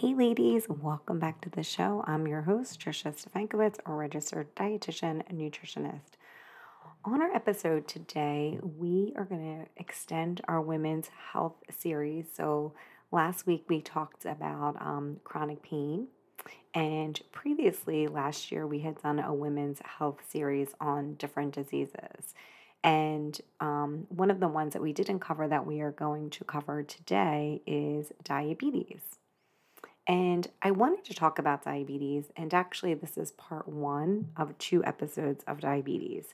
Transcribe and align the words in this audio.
Hey, 0.00 0.12
ladies, 0.12 0.66
welcome 0.68 1.18
back 1.18 1.40
to 1.40 1.48
the 1.48 1.62
show. 1.62 2.04
I'm 2.06 2.28
your 2.28 2.42
host, 2.42 2.78
Trisha 2.78 3.14
Stefankowitz, 3.14 3.78
a 3.86 3.92
registered 3.94 4.54
dietitian 4.54 5.22
and 5.26 5.40
nutritionist. 5.40 6.18
On 7.06 7.22
our 7.22 7.34
episode 7.34 7.88
today, 7.88 8.58
we 8.60 9.14
are 9.16 9.24
going 9.24 9.64
to 9.64 9.80
extend 9.80 10.42
our 10.48 10.60
women's 10.60 11.08
health 11.32 11.54
series. 11.70 12.26
So, 12.30 12.74
last 13.10 13.46
week 13.46 13.64
we 13.70 13.80
talked 13.80 14.26
about 14.26 14.76
um, 14.82 15.16
chronic 15.24 15.62
pain, 15.62 16.08
and 16.74 17.18
previously 17.32 18.06
last 18.06 18.52
year 18.52 18.66
we 18.66 18.80
had 18.80 19.00
done 19.00 19.18
a 19.18 19.32
women's 19.32 19.80
health 19.82 20.18
series 20.28 20.74
on 20.78 21.14
different 21.14 21.54
diseases. 21.54 22.34
And 22.84 23.40
um, 23.60 24.06
one 24.10 24.30
of 24.30 24.40
the 24.40 24.48
ones 24.48 24.74
that 24.74 24.82
we 24.82 24.92
didn't 24.92 25.20
cover 25.20 25.48
that 25.48 25.64
we 25.64 25.80
are 25.80 25.92
going 25.92 26.28
to 26.28 26.44
cover 26.44 26.82
today 26.82 27.62
is 27.66 28.12
diabetes. 28.22 29.00
And 30.06 30.46
I 30.62 30.70
wanted 30.70 31.04
to 31.06 31.14
talk 31.14 31.38
about 31.38 31.64
diabetes, 31.64 32.30
and 32.36 32.54
actually, 32.54 32.94
this 32.94 33.16
is 33.16 33.32
part 33.32 33.66
one 33.66 34.28
of 34.36 34.56
two 34.58 34.84
episodes 34.84 35.42
of 35.48 35.60
diabetes. 35.60 36.32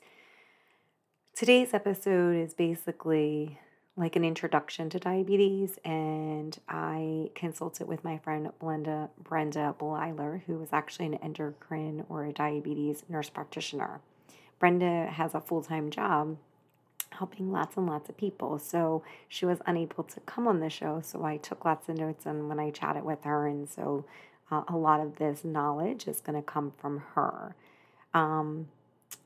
Today's 1.35 1.73
episode 1.73 2.35
is 2.35 2.53
basically 2.53 3.57
like 3.95 4.15
an 4.15 4.23
introduction 4.23 4.89
to 4.91 4.99
diabetes, 4.99 5.79
and 5.83 6.57
I 6.69 7.31
consulted 7.33 7.87
with 7.87 8.03
my 8.03 8.19
friend 8.19 8.51
Brenda 8.59 9.09
Brenda 9.19 9.75
Bleiler, 9.79 10.43
who 10.45 10.61
is 10.61 10.69
actually 10.71 11.07
an 11.07 11.15
endocrine 11.15 12.05
or 12.09 12.25
a 12.25 12.33
diabetes 12.33 13.03
nurse 13.09 13.29
practitioner. 13.29 14.01
Brenda 14.59 15.07
has 15.07 15.33
a 15.33 15.41
full 15.41 15.63
time 15.63 15.89
job 15.89 16.37
helping 17.17 17.51
lots 17.51 17.77
and 17.77 17.87
lots 17.87 18.09
of 18.09 18.17
people. 18.17 18.59
So 18.59 19.03
she 19.27 19.45
was 19.45 19.59
unable 19.65 20.03
to 20.03 20.19
come 20.21 20.47
on 20.47 20.59
the 20.59 20.69
show. 20.69 21.01
So 21.03 21.23
I 21.23 21.37
took 21.37 21.65
lots 21.65 21.89
of 21.89 21.97
notes 21.97 22.25
and 22.25 22.49
when 22.49 22.59
I 22.59 22.69
chatted 22.71 23.03
with 23.03 23.23
her. 23.23 23.47
And 23.47 23.69
so 23.69 24.05
uh, 24.51 24.63
a 24.67 24.77
lot 24.77 24.99
of 24.99 25.15
this 25.17 25.43
knowledge 25.43 26.07
is 26.07 26.19
going 26.19 26.35
to 26.35 26.45
come 26.45 26.73
from 26.77 27.03
her. 27.15 27.55
Um, 28.13 28.67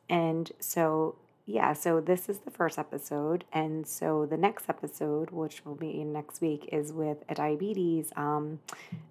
and 0.10 0.52
so, 0.60 1.16
yeah, 1.46 1.74
so 1.74 2.00
this 2.00 2.30
is 2.30 2.40
the 2.40 2.52
first 2.52 2.78
episode. 2.78 3.44
And 3.52 3.86
so 3.88 4.26
the 4.26 4.38
next 4.38 4.70
episode, 4.70 5.32
which 5.32 5.66
will 5.66 5.76
be 5.76 6.04
next 6.04 6.42
week, 6.42 6.70
is 6.72 6.94
with 6.94 7.18
a 7.30 7.36
diabetes 7.36 8.12
um, 8.16 8.60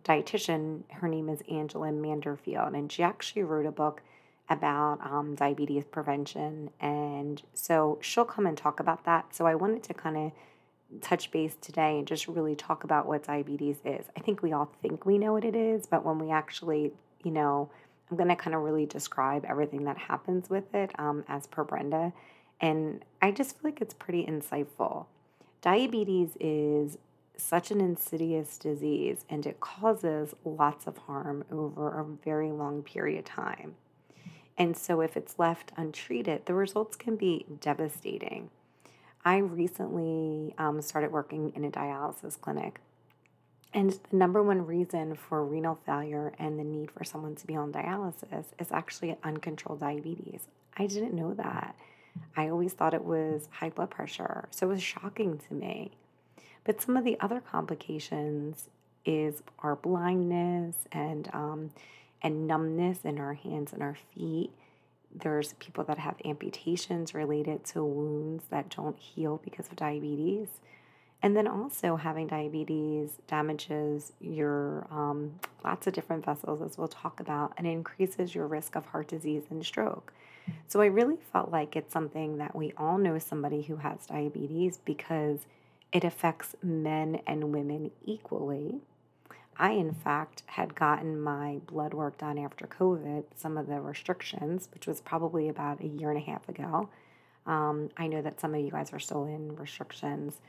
dietitian. 0.05 0.83
Her 0.91 1.09
name 1.09 1.29
is 1.29 1.41
Angela 1.51 1.89
Manderfield. 1.89 2.75
And 2.75 2.91
she 2.91 3.03
actually 3.03 3.43
wrote 3.43 3.67
a 3.67 3.73
book 3.73 4.03
about 4.49 5.01
um, 5.05 5.35
diabetes 5.35 5.85
prevention. 5.85 6.71
And 6.81 7.43
so 7.55 7.99
she'll 8.01 8.25
come 8.25 8.47
and 8.47 8.57
talk 8.57 8.81
about 8.81 9.05
that. 9.05 9.35
So 9.35 9.47
I 9.47 9.55
wanted 9.55 9.83
to 9.85 9.95
kind 9.95 10.17
of 10.17 10.33
touch 11.01 11.31
base 11.31 11.57
today 11.61 11.99
and 11.99 12.07
just 12.07 12.29
really 12.29 12.55
talk 12.55 12.85
about 12.85 13.07
what 13.07 13.25
diabetes 13.25 13.79
is. 13.85 14.07
I 14.17 14.21
think 14.21 14.43
we 14.43 14.53
all 14.53 14.71
think 14.83 15.05
we 15.05 15.19
know 15.19 15.33
what 15.33 15.45
it 15.45 15.57
is, 15.57 15.87
but 15.87 16.05
when 16.05 16.19
we 16.19 16.31
actually, 16.31 16.93
you 17.25 17.33
know, 17.33 17.71
I'm 18.11 18.17
going 18.17 18.29
to 18.29 18.37
kind 18.37 18.55
of 18.55 18.63
really 18.63 18.87
describe 18.87 19.45
everything 19.45 19.85
that 19.85 19.99
happens 19.99 20.49
with 20.49 20.75
it 20.75 20.93
um, 20.99 21.25
as 21.29 21.47
per 21.47 21.65
Brenda. 21.65 22.13
And 22.61 23.05
I 23.21 23.33
just 23.33 23.59
feel 23.59 23.73
like 23.73 23.81
it's 23.81 23.95
pretty 23.95 24.25
insightful. 24.25 25.07
Diabetes 25.61 26.37
is 26.39 26.99
such 27.37 27.71
an 27.71 27.81
insidious 27.81 28.57
disease 28.57 29.25
and 29.29 29.45
it 29.45 29.61
causes 29.61 30.35
lots 30.45 30.87
of 30.87 30.97
harm 30.99 31.45
over 31.51 31.99
a 31.99 32.05
very 32.05 32.51
long 32.51 32.83
period 32.83 33.19
of 33.19 33.25
time. 33.25 33.75
And 34.59 34.77
so, 34.77 35.01
if 35.01 35.17
it's 35.17 35.39
left 35.39 35.73
untreated, 35.77 36.47
the 36.47 36.55
results 36.55 36.97
can 36.97 37.17
be 37.17 37.45
devastating. 37.61 38.51
I 39.25 39.39
recently 39.39 40.55
um, 40.57 40.81
started 40.81 41.11
working 41.11 41.53
in 41.55 41.65
a 41.65 41.71
dialysis 41.71 42.41
clinic. 42.41 42.81
And 43.75 43.91
the 43.91 44.17
number 44.17 44.43
one 44.43 44.65
reason 44.65 45.17
for 45.17 45.45
renal 45.45 45.75
failure 45.75 46.33
and 46.39 46.59
the 46.59 46.65
need 46.65 46.91
for 46.91 47.05
someone 47.05 47.35
to 47.37 47.47
be 47.47 47.57
on 47.57 47.73
dialysis 47.73 48.47
is 48.59 48.73
actually 48.73 49.17
uncontrolled 49.23 49.81
diabetes. 49.81 50.47
I 50.77 50.87
didn't 50.87 51.13
know 51.13 51.35
that. 51.35 51.77
I 52.37 52.49
always 52.49 52.73
thought 52.73 52.95
it 52.95 53.05
was 53.05 53.49
high 53.51 53.71
blood 53.71 53.91
pressure. 53.91 54.49
So 54.51 54.67
it 54.67 54.71
was 54.71 54.83
shocking 54.83 55.39
to 55.49 55.55
me. 55.55 55.91
But 56.65 56.81
some 56.81 56.97
of 56.97 57.05
the 57.05 57.19
other 57.21 57.41
complications 57.41 58.69
is 59.05 59.43
our 59.59 59.77
blindness 59.77 60.77
and 60.93 61.29
um, 61.33 61.71
and 62.27 62.49
numbness 62.49 62.99
in 63.05 63.21
our 63.21 63.35
hands 63.35 63.73
and 63.73 63.85
our 63.85 63.97
feet. 64.13 64.51
There's 65.15 65.53
people 65.61 65.85
that 65.85 65.99
have 65.99 66.17
amputations 66.25 67.15
related 67.15 67.65
to 67.67 67.85
wounds 67.85 68.43
that 68.51 68.69
don't 68.69 68.99
heal 68.99 69.41
because 69.45 69.69
of 69.69 69.77
diabetes. 69.77 70.49
And 71.23 71.37
then 71.37 71.47
also, 71.47 71.95
having 71.95 72.27
diabetes 72.27 73.11
damages 73.29 74.13
your 74.21 74.89
um, 74.91 75.39
lots 75.65 75.87
of 75.87 75.93
different 75.93 76.25
vessels, 76.25 76.61
as 76.61 76.77
we'll 76.77 76.89
talk 76.89 77.21
about, 77.21 77.55
and 77.57 77.67
increases 77.67 78.35
your 78.35 78.49
risk 78.49 78.75
of 78.75 78.85
heart 78.87 79.07
disease 79.07 79.45
and 79.49 79.65
stroke. 79.65 80.13
So, 80.67 80.81
I 80.81 80.87
really 80.87 81.19
felt 81.33 81.53
like 81.53 81.77
it's 81.77 81.93
something 81.93 82.39
that 82.39 82.57
we 82.57 82.73
all 82.77 82.99
know 82.99 83.21
somebody 83.21 83.63
who 83.63 83.77
has 83.77 84.07
diabetes 84.07 84.81
because 84.85 85.47
it 85.93 86.03
affects 86.03 86.57
men 86.61 87.21
and 87.25 87.53
women 87.55 87.93
equally. 88.05 88.81
I, 89.59 89.73
in 89.73 89.93
fact, 89.93 90.43
had 90.47 90.75
gotten 90.75 91.21
my 91.21 91.61
blood 91.67 91.95
work 91.95 92.19
done 92.19 92.39
after 92.39 92.67
COVID, 92.67 93.25
some 93.35 93.57
of 93.57 93.67
the 93.67 93.81
restrictions, 93.81 94.69
which 94.73 94.87
was 94.87 95.01
probably 95.01 95.49
about 95.49 95.81
a 95.81 95.87
year 95.87 96.11
and 96.11 96.19
a 96.19 96.25
half 96.25 96.49
ago. 96.49 96.89
Um, 97.47 97.91
I 97.97 98.07
know 98.07 98.21
that 98.23 98.41
some 98.41 98.55
of 98.55 98.61
you 98.61 98.71
guys 98.71 98.93
are 98.93 98.99
still 98.99 99.25
in 99.25 99.57
restrictions, 99.57 100.41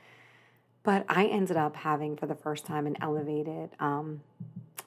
but 0.84 1.06
I 1.08 1.26
ended 1.26 1.58
up 1.58 1.76
having 1.76 2.18
for 2.18 2.26
the 2.26 2.36
first 2.36 2.66
time 2.66 2.88
an 2.88 2.98
elevated, 3.02 3.70
um, 3.80 4.22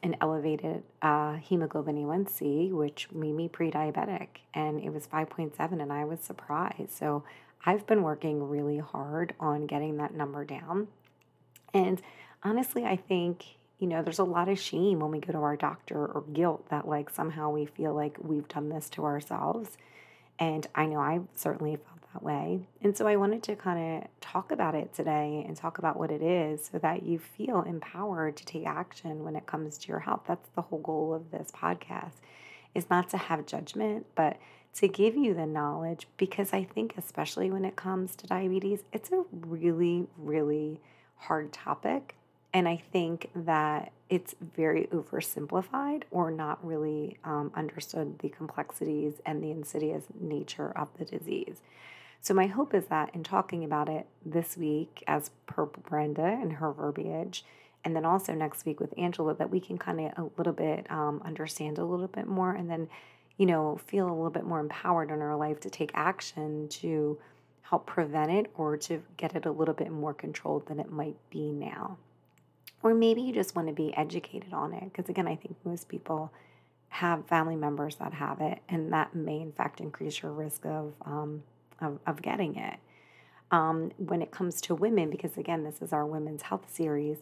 an 0.03 0.17
elevated 0.21 0.83
uh, 1.01 1.35
hemoglobin 1.35 1.97
A1C, 1.97 2.73
which 2.73 3.11
made 3.13 3.35
me 3.35 3.49
pre-diabetic, 3.49 4.29
and 4.53 4.83
it 4.83 4.93
was 4.93 5.07
5.7, 5.07 5.81
and 5.81 5.93
I 5.93 6.05
was 6.05 6.21
surprised. 6.21 6.91
So 6.91 7.23
I've 7.65 7.87
been 7.87 8.03
working 8.03 8.49
really 8.49 8.79
hard 8.79 9.35
on 9.39 9.67
getting 9.67 9.97
that 9.99 10.13
number 10.13 10.45
down, 10.45 10.89
and 11.73 12.03
honestly, 12.43 12.85
I 12.85 12.97
think 12.97 13.45
you 13.81 13.87
know, 13.87 14.03
there's 14.03 14.19
a 14.19 14.25
lot 14.25 14.49
of 14.49 14.61
shame 14.61 15.01
when 15.01 15.11
we 15.11 15.19
go 15.19 15.33
to 15.33 15.39
our 15.39 15.57
doctor 15.57 16.07
or 16.07 16.23
guilt 16.33 16.69
that 16.69 16.87
like 16.87 17.09
somehow 17.11 17.51
we 17.51 17.65
feel 17.65 17.95
like 17.95 18.19
we've 18.21 18.47
done 18.47 18.69
this 18.69 18.91
to 18.91 19.05
ourselves. 19.05 19.79
And 20.39 20.67
I 20.75 20.87
know 20.87 21.01
I 21.01 21.21
certainly 21.35 21.77
felt 21.77 22.13
that 22.13 22.23
way. 22.23 22.69
And 22.83 22.95
so 22.95 23.07
I 23.07 23.17
wanted 23.17 23.43
to 23.45 23.57
kind 23.57 24.03
of 24.03 24.09
talk 24.21 24.53
about 24.53 24.75
it 24.75 24.93
today 24.93 25.45
and 25.47 25.57
talk 25.57 25.79
about 25.79 25.99
what 25.99 26.11
it 26.11 26.23
is 26.23 26.69
so 26.71 26.79
that 26.79 27.05
you 27.05 27.19
feel 27.19 27.63
empowered 27.63 28.37
to 28.37 28.45
take 28.45 28.67
action 28.67 29.25
when 29.25 29.35
it 29.35 29.47
comes 29.47 29.79
to 29.79 29.89
your 29.89 30.01
health. 30.01 30.23
That's 30.29 30.49
the 30.55 30.63
whole 30.63 30.81
goal 30.81 31.15
of 31.15 31.31
this 31.31 31.51
podcast 31.51 32.21
is 32.75 32.91
not 32.91 33.09
to 33.11 33.17
have 33.17 33.47
judgment, 33.47 34.07
but 34.15 34.37
to 34.75 34.89
give 34.89 35.17
you 35.17 35.35
the 35.35 35.47
knowledge 35.47 36.07
because 36.17 36.53
I 36.53 36.65
think 36.65 36.95
especially 36.97 37.51
when 37.51 37.65
it 37.65 37.77
comes 37.77 38.15
to 38.17 38.27
diabetes, 38.27 38.85
it's 38.93 39.11
a 39.11 39.25
really 39.33 40.07
really 40.17 40.81
hard 41.17 41.53
topic 41.53 42.15
and 42.53 42.69
I 42.69 42.83
think 42.93 43.31
that 43.35 43.93
it's 44.09 44.35
very 44.57 44.89
oversimplified 44.93 46.03
or 46.11 46.31
not 46.31 46.65
really 46.67 47.17
um, 47.23 47.53
understood 47.55 48.19
the 48.19 48.29
complexities 48.29 49.15
and 49.25 49.43
the 49.43 49.53
insidious 49.53 50.05
nature 50.21 50.77
of 50.77 50.89
the 50.99 51.05
disease. 51.05 51.63
So, 52.21 52.35
my 52.35 52.49
hope 52.49 52.75
is 52.75 52.87
that 52.87 53.15
in 53.15 53.23
talking 53.23 53.65
about 53.65 53.89
it 53.89 54.07
this 54.27 54.57
week, 54.57 55.03
as 55.07 55.31
per 55.47 55.65
Brenda 55.65 56.25
and 56.25 56.55
her 56.55 56.73
verbiage, 56.73 57.45
and 57.85 57.97
then 57.97 58.05
also 58.05 58.35
next 58.35 58.67
week 58.67 58.81
with 58.81 58.93
Angela, 58.99 59.35
that 59.37 59.49
we 59.49 59.61
can 59.61 59.79
kind 59.79 60.01
of 60.01 60.13
a 60.19 60.31
little 60.37 60.53
bit 60.53 60.91
um, 60.91 61.23
understand 61.25 61.79
a 61.79 61.85
little 61.85 62.09
bit 62.09 62.27
more 62.27 62.53
and 62.53 62.69
then, 62.69 62.89
you 63.39 63.47
know, 63.47 63.81
feel 63.87 64.07
a 64.07 64.13
little 64.13 64.29
bit 64.29 64.45
more 64.45 64.61
empowered 64.61 65.11
in 65.11 65.23
our 65.23 65.37
life 65.37 65.61
to 65.61 65.71
take 65.71 65.93
action 65.95 66.69
to 66.69 67.19
help 67.63 67.87
prevent 67.87 68.31
it 68.31 68.51
or 68.55 68.77
to 68.77 69.03
get 69.17 69.35
it 69.35 69.47
a 69.47 69.51
little 69.51 69.73
bit 69.73 69.91
more 69.91 70.13
controlled 70.13 70.67
than 70.67 70.79
it 70.79 70.91
might 70.91 71.17
be 71.31 71.53
now. 71.53 71.97
Or 72.83 72.95
maybe 72.95 73.21
you 73.21 73.33
just 73.33 73.55
want 73.55 73.69
to 73.69 73.75
be 73.75 73.95
educated 73.97 74.53
on 74.53 74.73
it. 74.73 74.85
Because 74.85 75.09
again, 75.09 75.29
I 75.29 75.37
think 75.37 75.57
most 75.65 75.89
people 75.89 76.33
have 76.89 77.27
family 77.27 77.57
members 77.57 77.97
that 77.97 78.15
have 78.15 78.41
it, 78.41 78.59
and 78.69 78.93
that 78.93 79.15
may 79.15 79.41
in 79.41 79.53
fact 79.53 79.81
increase 79.81 80.23
your 80.23 80.33
risk 80.33 80.67
of, 80.67 80.93
um, 81.05 81.43
of, 81.81 81.99
of, 82.07 82.21
getting 82.21 82.57
it. 82.57 82.79
Um, 83.53 83.93
when 83.97 84.23
it 84.23 84.33
comes 84.33 84.61
to 84.63 84.75
women, 84.75 85.09
because 85.09 85.37
again, 85.37 85.63
this 85.63 85.81
is 85.81 85.93
our 85.93 86.05
women's 86.05 86.43
health 86.43 86.65
series, 86.69 87.19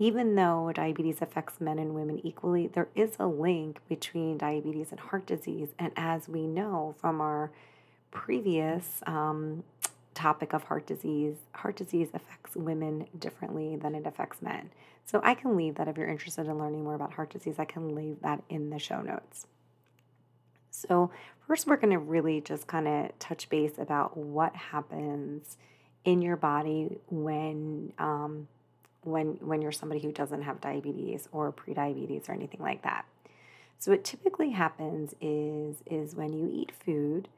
even 0.00 0.34
though 0.34 0.72
diabetes 0.74 1.20
affects 1.20 1.60
men 1.60 1.78
and 1.78 1.94
women 1.94 2.20
equally, 2.24 2.66
there 2.66 2.88
is 2.94 3.12
a 3.18 3.26
link 3.26 3.80
between 3.88 4.38
diabetes 4.38 4.90
and 4.90 5.00
heart 5.00 5.26
disease. 5.26 5.68
And 5.78 5.92
as 5.96 6.28
we 6.28 6.46
know 6.46 6.94
from 7.00 7.20
our 7.20 7.50
previous 8.10 9.00
um, 9.06 9.64
topic 10.18 10.52
of 10.52 10.64
heart 10.64 10.86
disease, 10.86 11.36
heart 11.52 11.76
disease 11.76 12.08
affects 12.12 12.56
women 12.56 13.06
differently 13.18 13.76
than 13.76 13.94
it 13.94 14.06
affects 14.06 14.42
men. 14.42 14.70
So 15.04 15.20
I 15.22 15.34
can 15.34 15.56
leave 15.56 15.76
that 15.76 15.88
if 15.88 15.96
you're 15.96 16.08
interested 16.08 16.46
in 16.46 16.58
learning 16.58 16.84
more 16.84 16.94
about 16.94 17.14
heart 17.14 17.30
disease, 17.30 17.54
I 17.58 17.64
can 17.64 17.94
leave 17.94 18.20
that 18.22 18.42
in 18.48 18.70
the 18.70 18.78
show 18.78 19.00
notes. 19.00 19.46
So, 20.70 21.10
first, 21.46 21.66
we're 21.66 21.76
going 21.76 21.92
to 21.92 21.98
really 21.98 22.40
just 22.40 22.66
kind 22.66 22.86
of 22.86 23.18
touch 23.18 23.48
base 23.48 23.78
about 23.78 24.16
what 24.16 24.54
happens 24.54 25.56
in 26.04 26.22
your 26.22 26.36
body 26.36 26.98
when 27.08 27.92
um, 27.98 28.48
when 29.02 29.38
when 29.40 29.62
you're 29.62 29.72
somebody 29.72 30.00
who 30.00 30.12
doesn't 30.12 30.42
have 30.42 30.60
diabetes 30.60 31.28
or 31.32 31.52
prediabetes 31.52 32.28
or 32.28 32.32
anything 32.32 32.60
like 32.60 32.82
that. 32.82 33.04
So 33.78 33.92
what 33.92 34.04
typically 34.04 34.50
happens 34.50 35.14
is 35.20 35.76
is 35.86 36.14
when 36.14 36.32
you 36.32 36.50
eat 36.52 36.72
food, 36.84 37.28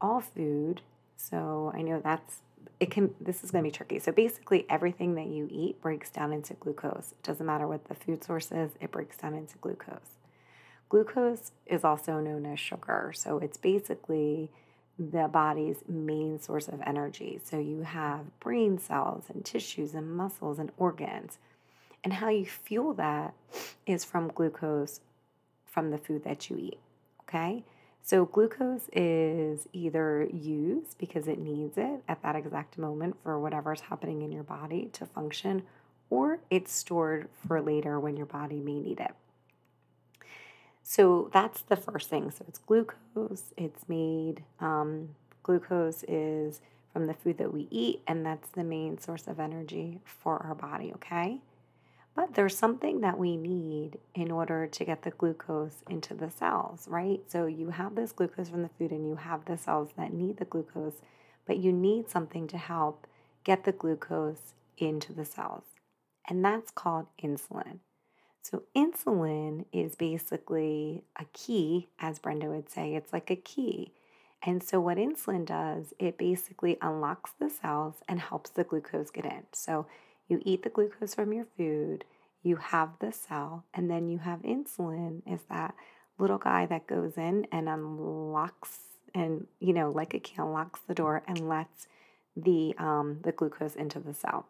all 0.00 0.20
food. 0.20 0.82
So 1.28 1.72
I 1.74 1.82
know 1.82 2.00
that's 2.02 2.40
it 2.78 2.90
can 2.90 3.14
this 3.20 3.44
is 3.44 3.50
going 3.50 3.62
to 3.62 3.68
be 3.68 3.76
tricky. 3.76 3.98
So 3.98 4.10
basically 4.10 4.66
everything 4.70 5.14
that 5.16 5.26
you 5.26 5.48
eat 5.50 5.80
breaks 5.82 6.10
down 6.10 6.32
into 6.32 6.54
glucose. 6.54 7.12
It 7.12 7.22
doesn't 7.22 7.44
matter 7.44 7.66
what 7.66 7.86
the 7.88 7.94
food 7.94 8.24
source 8.24 8.50
is, 8.50 8.70
it 8.80 8.90
breaks 8.90 9.18
down 9.18 9.34
into 9.34 9.58
glucose. 9.58 10.18
Glucose 10.88 11.52
is 11.66 11.84
also 11.84 12.20
known 12.20 12.46
as 12.46 12.58
sugar. 12.58 13.12
So 13.14 13.38
it's 13.38 13.56
basically 13.56 14.50
the 14.98 15.28
body's 15.28 15.84
main 15.88 16.40
source 16.40 16.68
of 16.68 16.80
energy. 16.84 17.40
So 17.44 17.58
you 17.58 17.82
have 17.82 18.38
brain 18.40 18.78
cells 18.78 19.24
and 19.32 19.44
tissues 19.44 19.94
and 19.94 20.14
muscles 20.14 20.58
and 20.58 20.72
organs. 20.76 21.38
And 22.02 22.14
how 22.14 22.28
you 22.30 22.46
fuel 22.46 22.94
that 22.94 23.34
is 23.86 24.04
from 24.04 24.28
glucose 24.28 25.00
from 25.64 25.90
the 25.90 25.98
food 25.98 26.24
that 26.24 26.50
you 26.50 26.56
eat. 26.56 26.78
Okay? 27.22 27.62
So 28.02 28.24
glucose 28.24 28.88
is 28.92 29.68
either 29.72 30.28
used 30.32 30.98
because 30.98 31.28
it 31.28 31.38
needs 31.38 31.78
it 31.78 32.02
at 32.08 32.22
that 32.22 32.34
exact 32.34 32.76
moment 32.76 33.16
for 33.22 33.38
whatever's 33.38 33.82
happening 33.82 34.22
in 34.22 34.32
your 34.32 34.42
body 34.42 34.88
to 34.94 35.06
function, 35.06 35.62
or 36.08 36.40
it's 36.50 36.72
stored 36.72 37.28
for 37.46 37.60
later 37.60 38.00
when 38.00 38.16
your 38.16 38.26
body 38.26 38.58
may 38.58 38.80
need 38.80 38.98
it. 38.98 39.14
So 40.82 41.30
that's 41.32 41.60
the 41.62 41.76
first 41.76 42.08
thing. 42.10 42.32
So 42.32 42.44
it's 42.48 42.58
glucose. 42.58 43.52
It's 43.56 43.88
made, 43.88 44.42
um, 44.58 45.10
glucose 45.44 46.02
is 46.08 46.60
from 46.92 47.06
the 47.06 47.14
food 47.14 47.38
that 47.38 47.52
we 47.52 47.68
eat, 47.70 48.02
and 48.08 48.26
that's 48.26 48.48
the 48.48 48.64
main 48.64 48.98
source 48.98 49.28
of 49.28 49.38
energy 49.38 50.00
for 50.04 50.44
our 50.44 50.56
body, 50.56 50.92
okay? 50.94 51.38
But 52.14 52.34
there's 52.34 52.56
something 52.56 53.00
that 53.00 53.18
we 53.18 53.36
need 53.36 53.98
in 54.14 54.30
order 54.30 54.66
to 54.66 54.84
get 54.84 55.02
the 55.02 55.10
glucose 55.10 55.82
into 55.88 56.14
the 56.14 56.30
cells, 56.30 56.86
right? 56.88 57.20
So 57.28 57.46
you 57.46 57.70
have 57.70 57.94
this 57.94 58.12
glucose 58.12 58.48
from 58.48 58.62
the 58.62 58.70
food 58.78 58.90
and 58.90 59.06
you 59.06 59.16
have 59.16 59.44
the 59.44 59.56
cells 59.56 59.90
that 59.96 60.12
need 60.12 60.38
the 60.38 60.44
glucose, 60.44 61.02
but 61.46 61.58
you 61.58 61.72
need 61.72 62.10
something 62.10 62.46
to 62.48 62.58
help 62.58 63.06
get 63.44 63.64
the 63.64 63.72
glucose 63.72 64.54
into 64.76 65.12
the 65.12 65.24
cells. 65.24 65.64
And 66.28 66.44
that's 66.44 66.70
called 66.70 67.06
insulin. 67.22 67.78
So, 68.42 68.62
insulin 68.74 69.66
is 69.72 69.96
basically 69.96 71.04
a 71.18 71.26
key, 71.32 71.88
as 71.98 72.18
Brenda 72.18 72.46
would 72.46 72.70
say, 72.70 72.94
it's 72.94 73.12
like 73.12 73.30
a 73.30 73.36
key. 73.36 73.92
And 74.42 74.62
so, 74.62 74.80
what 74.80 74.96
insulin 74.96 75.44
does, 75.44 75.92
it 75.98 76.16
basically 76.16 76.78
unlocks 76.80 77.32
the 77.38 77.50
cells 77.50 77.96
and 78.08 78.18
helps 78.18 78.50
the 78.50 78.64
glucose 78.64 79.10
get 79.10 79.26
in. 79.26 79.42
So, 79.52 79.86
you 80.30 80.40
eat 80.44 80.62
the 80.62 80.68
glucose 80.68 81.14
from 81.14 81.32
your 81.32 81.46
food, 81.56 82.04
you 82.42 82.56
have 82.56 82.90
the 83.00 83.12
cell, 83.12 83.64
and 83.74 83.90
then 83.90 84.08
you 84.08 84.18
have 84.18 84.40
insulin, 84.40 85.22
is 85.26 85.40
that 85.50 85.74
little 86.18 86.38
guy 86.38 86.66
that 86.66 86.86
goes 86.86 87.16
in 87.16 87.46
and 87.50 87.68
unlocks 87.68 88.78
and 89.14 89.46
you 89.58 89.72
know 89.72 89.90
like 89.90 90.14
a 90.14 90.20
key 90.20 90.34
unlocks 90.38 90.80
the 90.86 90.94
door 90.94 91.22
and 91.26 91.48
lets 91.48 91.88
the 92.36 92.74
um, 92.78 93.18
the 93.22 93.32
glucose 93.32 93.74
into 93.74 93.98
the 93.98 94.14
cell 94.14 94.46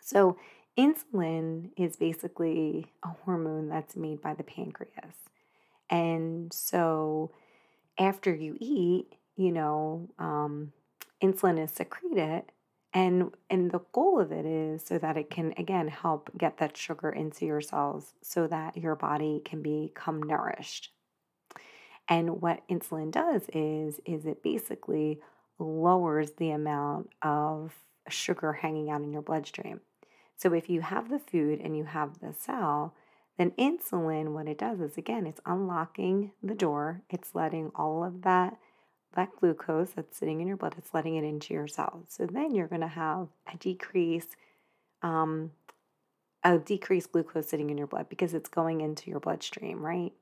so 0.00 0.36
Insulin 0.80 1.70
is 1.76 1.96
basically 1.96 2.86
a 3.02 3.08
hormone 3.08 3.68
that's 3.68 3.96
made 3.96 4.22
by 4.22 4.34
the 4.34 4.42
pancreas. 4.42 5.14
And 5.88 6.52
so 6.52 7.32
after 7.98 8.34
you 8.34 8.56
eat, 8.60 9.12
you 9.36 9.52
know, 9.52 10.08
um, 10.18 10.72
insulin 11.22 11.62
is 11.62 11.72
secreted. 11.72 12.44
And, 12.92 13.30
and 13.48 13.70
the 13.70 13.82
goal 13.92 14.18
of 14.20 14.32
it 14.32 14.44
is 14.44 14.84
so 14.84 14.98
that 14.98 15.16
it 15.16 15.30
can, 15.30 15.54
again, 15.56 15.88
help 15.88 16.30
get 16.36 16.58
that 16.58 16.76
sugar 16.76 17.10
into 17.10 17.46
your 17.46 17.60
cells 17.60 18.14
so 18.20 18.48
that 18.48 18.76
your 18.76 18.96
body 18.96 19.40
can 19.44 19.62
become 19.62 20.22
nourished. 20.22 20.92
And 22.08 22.40
what 22.40 22.66
insulin 22.68 23.12
does 23.12 23.42
is, 23.54 24.00
is 24.04 24.26
it 24.26 24.42
basically 24.42 25.20
lowers 25.60 26.32
the 26.32 26.50
amount 26.50 27.10
of 27.22 27.74
sugar 28.08 28.54
hanging 28.54 28.90
out 28.90 29.02
in 29.02 29.12
your 29.12 29.22
bloodstream. 29.22 29.80
So 30.36 30.52
if 30.52 30.68
you 30.68 30.80
have 30.80 31.10
the 31.10 31.20
food 31.20 31.60
and 31.60 31.76
you 31.76 31.84
have 31.84 32.18
the 32.18 32.34
cell, 32.36 32.94
then 33.38 33.52
insulin, 33.52 34.32
what 34.32 34.48
it 34.48 34.58
does 34.58 34.80
is 34.80 34.96
again, 34.96 35.26
it's 35.26 35.40
unlocking 35.46 36.32
the 36.42 36.54
door. 36.54 37.02
It's 37.08 37.34
letting 37.34 37.70
all 37.74 38.02
of 38.02 38.22
that 38.22 38.58
that 39.14 39.30
glucose 39.38 39.90
that's 39.90 40.16
sitting 40.16 40.40
in 40.40 40.48
your 40.48 40.56
blood, 40.56 40.74
it's 40.78 40.94
letting 40.94 41.16
it 41.16 41.24
into 41.24 41.54
your 41.54 41.66
cells. 41.66 42.06
So 42.08 42.26
then 42.26 42.54
you're 42.54 42.68
going 42.68 42.80
to 42.82 42.88
have 42.88 43.28
a 43.52 43.56
decrease, 43.56 44.26
um, 45.02 45.50
a 46.44 46.58
decreased 46.58 47.12
glucose 47.12 47.48
sitting 47.48 47.70
in 47.70 47.78
your 47.78 47.86
blood 47.86 48.08
because 48.08 48.34
it's 48.34 48.48
going 48.48 48.80
into 48.80 49.10
your 49.10 49.20
bloodstream, 49.20 49.84
right? 49.84 50.12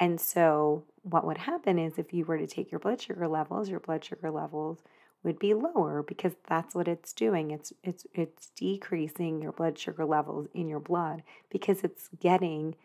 And 0.00 0.20
so 0.20 0.84
what 1.02 1.26
would 1.26 1.38
happen 1.38 1.78
is 1.78 1.98
if 1.98 2.12
you 2.12 2.24
were 2.24 2.38
to 2.38 2.46
take 2.46 2.70
your 2.70 2.78
blood 2.78 3.00
sugar 3.00 3.26
levels, 3.26 3.68
your 3.68 3.80
blood 3.80 4.04
sugar 4.04 4.30
levels 4.30 4.78
would 5.24 5.38
be 5.38 5.54
lower 5.54 6.02
because 6.02 6.34
that's 6.48 6.74
what 6.74 6.86
it's 6.86 7.12
doing. 7.12 7.50
It's 7.50 7.72
it's 7.82 8.06
it's 8.14 8.50
decreasing 8.56 9.42
your 9.42 9.52
blood 9.52 9.78
sugar 9.78 10.04
levels 10.04 10.46
in 10.54 10.68
your 10.68 10.80
blood 10.80 11.24
because 11.50 11.82
it's 11.82 12.08
getting 12.20 12.76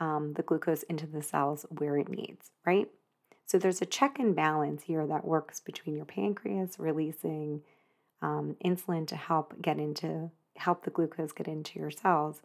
um, 0.00 0.32
the 0.34 0.42
glucose 0.42 0.82
into 0.84 1.06
the 1.06 1.22
cells 1.22 1.66
where 1.68 1.96
it 1.98 2.08
needs, 2.08 2.50
right? 2.64 2.88
So 3.46 3.58
there's 3.58 3.82
a 3.82 3.86
check 3.86 4.18
and 4.18 4.34
balance 4.34 4.84
here 4.84 5.06
that 5.06 5.24
works 5.24 5.60
between 5.60 5.96
your 5.96 6.06
pancreas 6.06 6.78
releasing 6.78 7.62
um, 8.22 8.56
insulin 8.64 9.06
to 9.08 9.16
help 9.16 9.60
get 9.60 9.78
into 9.78 10.30
help 10.56 10.84
the 10.84 10.90
glucose 10.90 11.32
get 11.32 11.48
into 11.48 11.78
your 11.78 11.90
cells. 11.90 12.40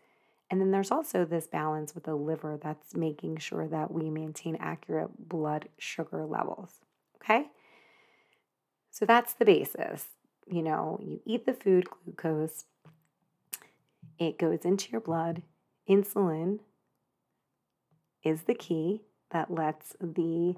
And 0.51 0.59
then 0.59 0.71
there's 0.71 0.91
also 0.91 1.25
this 1.25 1.45
balance 1.45 1.93
with 1.93 2.05
the 2.05 2.15
liver 2.15 2.59
that's 2.61 2.95
making 2.95 3.37
sure 3.37 3.67
that 3.67 3.91
we 3.91 4.09
maintain 4.09 4.57
accurate 4.59 5.29
blood 5.29 5.69
sugar 5.77 6.25
levels. 6.25 6.79
Okay? 7.21 7.47
So 8.89 9.05
that's 9.05 9.33
the 9.33 9.45
basis. 9.45 10.07
You 10.47 10.63
know, 10.63 10.99
you 11.01 11.21
eat 11.25 11.45
the 11.45 11.53
food, 11.53 11.87
glucose, 12.03 12.65
it 14.17 14.37
goes 14.37 14.65
into 14.65 14.91
your 14.91 15.01
blood. 15.01 15.43
Insulin 15.87 16.59
is 18.23 18.43
the 18.43 18.53
key 18.53 19.03
that 19.31 19.51
lets 19.51 19.95
the 20.01 20.55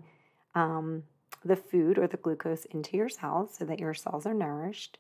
um, 0.56 1.04
the 1.44 1.56
food 1.56 1.98
or 1.98 2.08
the 2.08 2.18
glucose 2.18 2.66
into 2.66 2.98
your 2.98 3.10
cells 3.10 3.56
so 3.58 3.66
that 3.66 3.80
your 3.80 3.94
cells 3.94 4.26
are 4.26 4.34
nourished. 4.34 4.98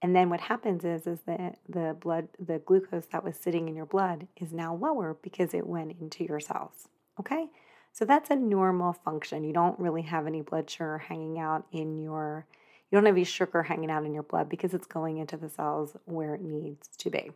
And 0.00 0.14
then 0.14 0.30
what 0.30 0.40
happens 0.40 0.84
is 0.84 1.06
is 1.06 1.20
that 1.26 1.58
the 1.68 1.96
blood 1.98 2.28
the 2.38 2.58
glucose 2.58 3.06
that 3.06 3.24
was 3.24 3.36
sitting 3.36 3.68
in 3.68 3.74
your 3.74 3.86
blood 3.86 4.28
is 4.36 4.52
now 4.52 4.74
lower 4.74 5.16
because 5.22 5.54
it 5.54 5.66
went 5.66 5.96
into 6.00 6.24
your 6.24 6.40
cells. 6.40 6.88
Okay? 7.18 7.46
So 7.92 8.04
that's 8.04 8.30
a 8.30 8.36
normal 8.36 8.92
function. 8.92 9.42
You 9.42 9.52
don't 9.52 9.78
really 9.80 10.02
have 10.02 10.26
any 10.26 10.42
blood 10.42 10.70
sugar 10.70 10.98
hanging 10.98 11.38
out 11.38 11.66
in 11.72 11.98
your 11.98 12.46
you 12.90 12.96
don't 12.96 13.06
have 13.06 13.16
any 13.16 13.24
sugar 13.24 13.62
hanging 13.64 13.90
out 13.90 14.04
in 14.04 14.14
your 14.14 14.22
blood 14.22 14.48
because 14.48 14.72
it's 14.72 14.86
going 14.86 15.18
into 15.18 15.36
the 15.36 15.50
cells 15.50 15.96
where 16.06 16.34
it 16.34 16.40
needs 16.40 16.88
to 16.98 17.10
be. 17.10 17.32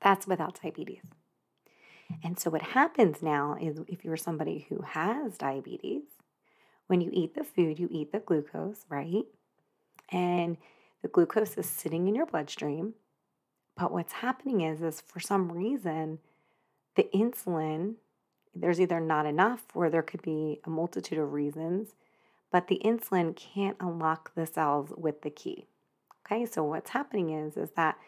That's 0.00 0.26
without 0.26 0.60
diabetes. 0.62 1.02
And 2.22 2.38
so, 2.38 2.50
what 2.50 2.62
happens 2.62 3.22
now 3.22 3.56
is 3.60 3.80
if 3.88 4.04
you're 4.04 4.16
somebody 4.16 4.66
who 4.68 4.82
has 4.82 5.36
diabetes, 5.36 6.02
when 6.86 7.00
you 7.00 7.10
eat 7.12 7.34
the 7.34 7.44
food, 7.44 7.78
you 7.78 7.88
eat 7.90 8.12
the 8.12 8.20
glucose, 8.20 8.84
right? 8.88 9.24
And 10.10 10.56
the 11.02 11.08
glucose 11.08 11.56
is 11.56 11.66
sitting 11.66 12.08
in 12.08 12.14
your 12.14 12.26
bloodstream. 12.26 12.94
But 13.76 13.92
what's 13.92 14.12
happening 14.14 14.60
is, 14.60 14.82
is 14.82 15.00
for 15.00 15.20
some 15.20 15.50
reason, 15.50 16.18
the 16.94 17.08
insulin, 17.14 17.94
there's 18.54 18.80
either 18.80 19.00
not 19.00 19.26
enough 19.26 19.64
or 19.74 19.90
there 19.90 20.02
could 20.02 20.22
be 20.22 20.60
a 20.64 20.70
multitude 20.70 21.18
of 21.18 21.32
reasons 21.32 21.94
but 22.54 22.68
the 22.68 22.80
insulin 22.84 23.34
can't 23.34 23.76
unlock 23.80 24.32
the 24.36 24.46
cells 24.46 24.92
with 24.96 25.22
the 25.22 25.30
key. 25.30 25.66
Okay, 26.24 26.46
so 26.46 26.62
what's 26.62 26.90
happening 26.90 27.30
is 27.30 27.56
is 27.56 27.72
that 27.72 27.98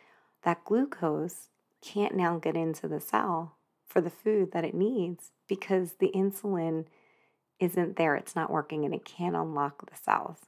that 0.44 0.64
glucose 0.64 1.48
can't 1.82 2.14
now 2.14 2.38
get 2.38 2.56
into 2.56 2.86
the 2.86 3.00
cell 3.00 3.56
for 3.88 4.00
the 4.00 4.08
food 4.08 4.52
that 4.52 4.64
it 4.64 4.72
needs 4.72 5.32
because 5.48 5.94
the 5.94 6.12
insulin 6.14 6.84
isn't 7.58 7.96
there, 7.96 8.14
it's 8.14 8.36
not 8.36 8.50
working 8.50 8.84
and 8.84 8.94
it 8.94 9.04
can't 9.04 9.36
unlock 9.36 9.88
the 9.88 9.96
cells. 9.96 10.38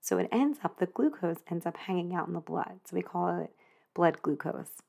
So 0.00 0.18
it 0.18 0.28
ends 0.32 0.58
up 0.64 0.78
the 0.78 0.86
glucose 0.86 1.38
ends 1.50 1.64
up 1.64 1.76
hanging 1.76 2.14
out 2.14 2.26
in 2.26 2.34
the 2.34 2.40
blood. 2.40 2.80
So 2.84 2.96
we 2.96 3.02
call 3.02 3.40
it 3.40 3.50
blood 3.94 4.20
glucose. 4.22 4.82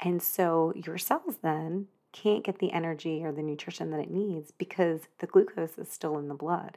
And 0.00 0.22
so 0.22 0.72
your 0.74 0.98
cells 0.98 1.36
then 1.42 1.86
can't 2.12 2.44
get 2.44 2.58
the 2.58 2.72
energy 2.72 3.24
or 3.24 3.32
the 3.32 3.42
nutrition 3.42 3.90
that 3.90 4.00
it 4.00 4.10
needs 4.10 4.50
because 4.50 5.02
the 5.20 5.26
glucose 5.26 5.78
is 5.78 5.88
still 5.88 6.18
in 6.18 6.28
the 6.28 6.34
blood 6.34 6.76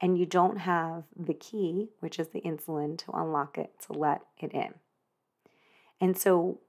and 0.00 0.18
you 0.18 0.26
don't 0.26 0.58
have 0.58 1.04
the 1.16 1.34
key, 1.34 1.88
which 2.00 2.18
is 2.18 2.28
the 2.28 2.42
insulin, 2.42 2.98
to 2.98 3.12
unlock 3.12 3.56
it 3.58 3.72
to 3.86 3.92
let 3.92 4.22
it 4.38 4.52
in. 4.52 4.74
And 6.00 6.16
so, 6.16 6.60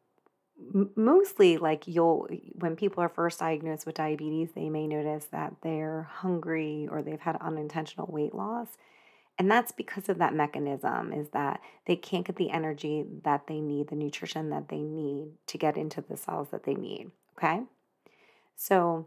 mostly, 0.96 1.58
like 1.58 1.88
you'll, 1.88 2.28
when 2.54 2.76
people 2.76 3.04
are 3.04 3.10
first 3.10 3.40
diagnosed 3.40 3.86
with 3.86 3.96
diabetes, 3.96 4.50
they 4.56 4.70
may 4.70 4.88
notice 4.88 5.26
that 5.32 5.54
they're 5.62 6.04
hungry 6.12 6.88
or 6.90 7.02
they've 7.02 7.20
had 7.20 7.38
unintentional 7.42 8.08
weight 8.12 8.34
loss. 8.34 8.68
and 9.40 9.52
that's 9.52 9.72
because 9.72 10.10
of 10.10 10.18
that 10.18 10.34
mechanism 10.34 11.14
is 11.14 11.30
that 11.30 11.60
they 11.86 11.96
can't 11.96 12.26
get 12.26 12.38
the 12.38 12.50
energy 12.50 13.06
that 13.24 13.46
they 13.48 13.60
need, 13.62 13.88
the 13.90 13.96
nutrition 13.96 14.50
that 14.50 14.70
they 14.70 14.82
need 14.82 15.30
to 15.46 15.58
get 15.58 15.78
into 15.78 16.02
the 16.02 16.18
cells 16.18 16.50
that 16.50 16.64
they 16.64 16.74
need. 16.74 17.12
Okay. 17.38 17.62
So, 18.56 19.06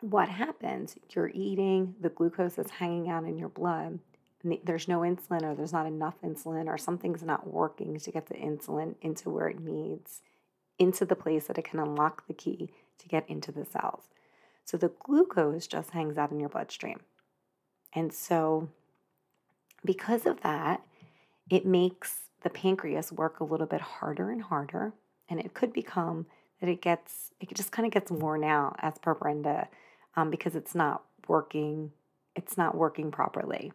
what 0.00 0.28
happens? 0.28 0.96
You're 1.10 1.30
eating, 1.32 1.94
the 2.00 2.08
glucose 2.08 2.58
is 2.58 2.70
hanging 2.70 3.08
out 3.08 3.24
in 3.24 3.38
your 3.38 3.48
blood. 3.48 4.00
There's 4.64 4.88
no 4.88 5.00
insulin, 5.00 5.42
or 5.42 5.54
there's 5.54 5.72
not 5.72 5.86
enough 5.86 6.20
insulin, 6.22 6.66
or 6.66 6.76
something's 6.76 7.22
not 7.22 7.46
working 7.46 7.98
to 7.98 8.10
get 8.10 8.26
the 8.26 8.34
insulin 8.34 8.96
into 9.00 9.30
where 9.30 9.48
it 9.48 9.60
needs, 9.60 10.20
into 10.78 11.04
the 11.04 11.16
place 11.16 11.46
that 11.46 11.58
it 11.58 11.64
can 11.64 11.80
unlock 11.80 12.26
the 12.26 12.34
key 12.34 12.70
to 12.98 13.08
get 13.08 13.28
into 13.28 13.52
the 13.52 13.64
cells. 13.64 14.04
So, 14.64 14.76
the 14.76 14.90
glucose 14.98 15.66
just 15.66 15.90
hangs 15.90 16.18
out 16.18 16.30
in 16.30 16.40
your 16.40 16.48
bloodstream. 16.48 17.00
And 17.92 18.12
so, 18.12 18.68
because 19.84 20.26
of 20.26 20.40
that, 20.42 20.82
it 21.48 21.64
makes 21.64 22.30
the 22.42 22.50
pancreas 22.50 23.12
work 23.12 23.40
a 23.40 23.44
little 23.44 23.66
bit 23.66 23.80
harder 23.80 24.30
and 24.30 24.42
harder. 24.42 24.92
And 25.28 25.40
it 25.40 25.54
could 25.54 25.72
become 25.72 26.26
that 26.60 26.68
it 26.68 26.80
gets, 26.82 27.32
it 27.40 27.54
just 27.54 27.72
kind 27.72 27.86
of 27.86 27.92
gets 27.92 28.10
worn 28.10 28.44
out, 28.44 28.76
as 28.80 28.98
per 28.98 29.14
Brenda, 29.14 29.68
um, 30.16 30.30
because 30.30 30.54
it's 30.56 30.74
not 30.74 31.04
working, 31.28 31.92
it's 32.34 32.56
not 32.56 32.76
working 32.76 33.10
properly. 33.10 33.72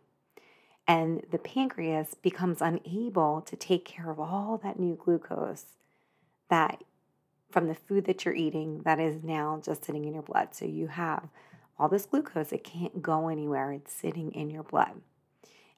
And 0.88 1.24
the 1.32 1.38
pancreas 1.38 2.16
becomes 2.16 2.62
unable 2.62 3.42
to 3.42 3.56
take 3.56 3.86
care 3.86 4.10
of 4.10 4.20
all 4.20 4.60
that 4.64 4.80
new 4.80 4.96
glucose 5.02 5.66
that 6.50 6.84
from 7.52 7.68
the 7.68 7.76
food 7.76 8.06
that 8.06 8.26
you're 8.26 8.36
eating 8.36 8.82
that 8.84 9.00
is 9.00 9.24
now 9.24 9.62
just 9.64 9.86
sitting 9.86 10.06
in 10.06 10.14
your 10.14 10.24
blood. 10.24 10.50
So 10.54 10.66
you 10.66 10.88
have 10.88 11.28
all 11.78 11.90
this 11.90 12.06
glucose, 12.06 12.52
it 12.52 12.64
can't 12.64 13.02
go 13.02 13.28
anywhere, 13.28 13.72
it's 13.72 13.94
sitting 13.94 14.32
in 14.32 14.50
your 14.50 14.64
blood. 14.64 15.02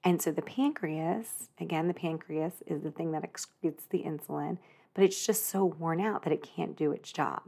And 0.04 0.22
so 0.22 0.32
the 0.32 0.42
pancreas, 0.42 1.50
again, 1.60 1.88
the 1.88 1.94
pancreas 1.94 2.56
is 2.68 2.82
the 2.82 2.92
thing 2.92 3.12
that 3.14 3.24
excretes 3.24 3.88
the 3.90 4.04
insulin, 4.04 4.58
but 4.94 5.04
it's 5.04 5.26
just 5.26 5.48
so 5.48 5.64
worn 5.64 6.02
out 6.02 6.24
that 6.24 6.34
it 6.34 6.44
can't 6.44 6.76
do 6.76 6.92
its 6.92 7.12
job. 7.12 7.42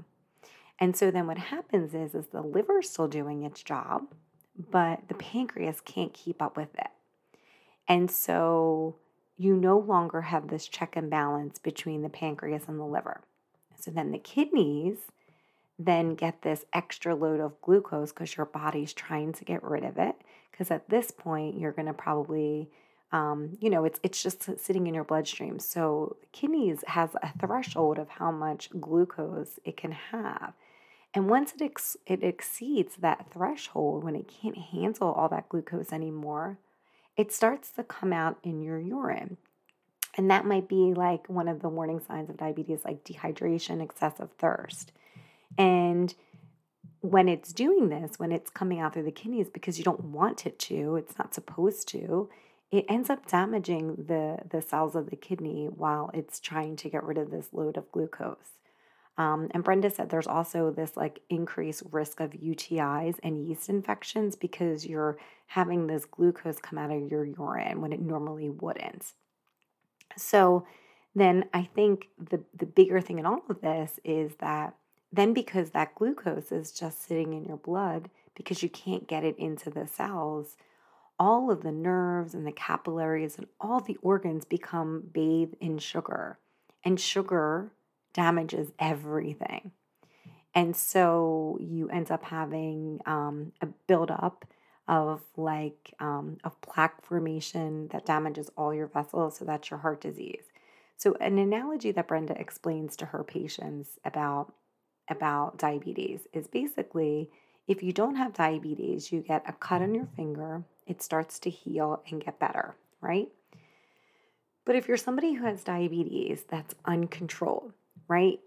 And 0.79 0.95
so 0.95 1.11
then 1.11 1.27
what 1.27 1.37
happens 1.37 1.93
is 1.93 2.15
is 2.15 2.27
the 2.27 2.41
liver 2.41 2.79
is 2.79 2.89
still 2.89 3.07
doing 3.07 3.43
its 3.43 3.61
job, 3.61 4.03
but 4.57 5.01
the 5.07 5.15
pancreas 5.15 5.81
can't 5.81 6.13
keep 6.13 6.41
up 6.41 6.55
with 6.55 6.73
it. 6.75 6.91
And 7.87 8.09
so 8.09 8.95
you 9.37 9.55
no 9.55 9.77
longer 9.77 10.21
have 10.21 10.47
this 10.47 10.67
check 10.67 10.95
and 10.95 11.09
balance 11.09 11.59
between 11.59 12.01
the 12.01 12.09
pancreas 12.09 12.63
and 12.67 12.79
the 12.79 12.85
liver. 12.85 13.21
So 13.79 13.91
then 13.91 14.11
the 14.11 14.17
kidneys 14.17 14.97
then 15.77 16.15
get 16.15 16.41
this 16.41 16.65
extra 16.73 17.15
load 17.15 17.39
of 17.39 17.59
glucose 17.61 18.11
because 18.11 18.37
your 18.37 18.45
body's 18.45 18.93
trying 18.93 19.33
to 19.33 19.45
get 19.45 19.63
rid 19.63 19.83
of 19.83 19.97
it. 19.97 20.15
Because 20.51 20.71
at 20.71 20.89
this 20.89 21.11
point, 21.11 21.59
you're 21.59 21.73
going 21.73 21.87
to 21.87 21.93
probably, 21.93 22.69
um, 23.11 23.57
you 23.59 23.69
know, 23.69 23.83
it's 23.83 23.99
it's 24.03 24.23
just 24.23 24.57
sitting 24.59 24.87
in 24.87 24.93
your 24.93 25.03
bloodstream. 25.03 25.59
So 25.59 26.15
kidneys 26.31 26.83
has 26.87 27.09
a 27.21 27.37
threshold 27.37 27.99
of 27.99 28.07
how 28.07 28.31
much 28.31 28.69
glucose 28.79 29.59
it 29.65 29.75
can 29.75 29.91
have. 29.91 30.53
And 31.13 31.29
once 31.29 31.53
it 31.53 31.61
ex- 31.61 31.97
it 32.05 32.23
exceeds 32.23 32.97
that 32.97 33.27
threshold, 33.31 34.03
when 34.03 34.15
it 34.15 34.29
can't 34.29 34.57
handle 34.57 35.11
all 35.11 35.29
that 35.29 35.49
glucose 35.49 35.91
anymore, 35.91 36.57
it 37.17 37.33
starts 37.33 37.69
to 37.71 37.83
come 37.83 38.13
out 38.13 38.37
in 38.43 38.61
your 38.61 38.79
urine. 38.79 39.37
And 40.15 40.31
that 40.31 40.45
might 40.45 40.67
be 40.67 40.93
like 40.93 41.27
one 41.27 41.47
of 41.47 41.61
the 41.61 41.69
warning 41.69 41.99
signs 41.99 42.29
of 42.29 42.37
diabetes, 42.37 42.85
like 42.85 43.03
dehydration, 43.03 43.81
excessive 43.81 44.31
thirst. 44.37 44.91
And 45.57 46.13
when 47.01 47.27
it's 47.27 47.53
doing 47.53 47.89
this, 47.89 48.17
when 48.17 48.31
it's 48.31 48.49
coming 48.49 48.79
out 48.79 48.93
through 48.93 49.03
the 49.03 49.11
kidneys 49.11 49.49
because 49.49 49.77
you 49.77 49.83
don't 49.83 50.05
want 50.05 50.45
it 50.45 50.57
to, 50.59 50.95
it's 50.95 51.17
not 51.17 51.33
supposed 51.33 51.87
to, 51.89 52.29
it 52.71 52.85
ends 52.89 53.09
up 53.09 53.27
damaging 53.27 54.05
the, 54.07 54.39
the 54.49 54.61
cells 54.61 54.95
of 54.95 55.09
the 55.09 55.15
kidney 55.15 55.67
while 55.67 56.09
it's 56.13 56.39
trying 56.39 56.75
to 56.77 56.89
get 56.89 57.03
rid 57.03 57.17
of 57.17 57.29
this 57.29 57.49
load 57.51 57.77
of 57.77 57.91
glucose. 57.91 58.55
Um, 59.17 59.49
and 59.51 59.63
Brenda 59.63 59.89
said 59.89 60.09
there's 60.09 60.27
also 60.27 60.71
this 60.71 60.97
like 60.97 61.21
increased 61.29 61.83
risk 61.91 62.19
of 62.19 62.31
UTIs 62.31 63.17
and 63.23 63.47
yeast 63.47 63.69
infections 63.69 64.35
because 64.35 64.85
you're 64.85 65.17
having 65.47 65.87
this 65.87 66.05
glucose 66.05 66.59
come 66.59 66.77
out 66.77 66.91
of 66.91 67.09
your 67.09 67.23
urine 67.23 67.81
when 67.81 67.93
it 67.93 68.01
normally 68.01 68.49
wouldn't. 68.49 69.13
So 70.17 70.65
then 71.13 71.45
I 71.53 71.69
think 71.73 72.09
the 72.17 72.43
the 72.53 72.65
bigger 72.65 73.01
thing 73.01 73.19
in 73.19 73.25
all 73.25 73.43
of 73.49 73.61
this 73.61 73.99
is 74.03 74.35
that 74.35 74.75
then, 75.11 75.33
because 75.33 75.69
that 75.69 75.95
glucose 75.95 76.51
is 76.51 76.71
just 76.71 77.07
sitting 77.07 77.33
in 77.33 77.45
your 77.45 77.57
blood 77.57 78.09
because 78.35 78.61
you 78.61 78.69
can't 78.69 79.07
get 79.07 79.23
it 79.23 79.37
into 79.39 79.69
the 79.69 79.87
cells, 79.87 80.57
all 81.17 81.49
of 81.49 81.63
the 81.63 81.71
nerves 81.71 82.33
and 82.33 82.45
the 82.45 82.51
capillaries 82.51 83.37
and 83.37 83.47
all 83.59 83.79
the 83.79 83.97
organs 84.01 84.43
become 84.43 85.03
bathed 85.13 85.55
in 85.61 85.77
sugar. 85.77 86.37
And 86.83 86.99
sugar 86.99 87.71
damages 88.13 88.71
everything. 88.77 89.71
And 90.53 90.75
so 90.75 91.57
you 91.61 91.89
end 91.89 92.11
up 92.11 92.23
having 92.23 92.99
um, 93.05 93.53
a 93.61 93.67
buildup 93.87 94.45
of 94.87 95.21
like 95.35 95.93
um, 95.99 96.37
of 96.43 96.59
plaque 96.61 97.03
formation 97.03 97.87
that 97.89 98.05
damages 98.05 98.49
all 98.57 98.73
your 98.73 98.87
vessels. 98.87 99.37
So 99.37 99.45
that's 99.45 99.69
your 99.69 99.79
heart 99.79 100.01
disease. 100.01 100.43
So 100.97 101.15
an 101.19 101.37
analogy 101.37 101.91
that 101.91 102.07
Brenda 102.07 102.39
explains 102.39 102.95
to 102.97 103.05
her 103.07 103.23
patients 103.23 103.99
about 104.05 104.53
about 105.09 105.57
diabetes 105.57 106.21
is 106.33 106.47
basically 106.47 107.29
if 107.67 107.81
you 107.81 107.91
don't 107.91 108.15
have 108.15 108.33
diabetes, 108.33 109.11
you 109.11 109.21
get 109.21 109.43
a 109.47 109.53
cut 109.53 109.81
on 109.81 109.95
your 109.95 110.07
finger, 110.15 110.63
it 110.85 111.01
starts 111.01 111.39
to 111.39 111.49
heal 111.49 112.03
and 112.09 112.23
get 112.23 112.39
better, 112.39 112.75
right? 113.01 113.29
But 114.65 114.75
if 114.75 114.87
you're 114.87 114.97
somebody 114.97 115.33
who 115.33 115.45
has 115.45 115.63
diabetes 115.63 116.43
that's 116.47 116.75
uncontrolled, 116.85 117.73
right? 118.07 118.39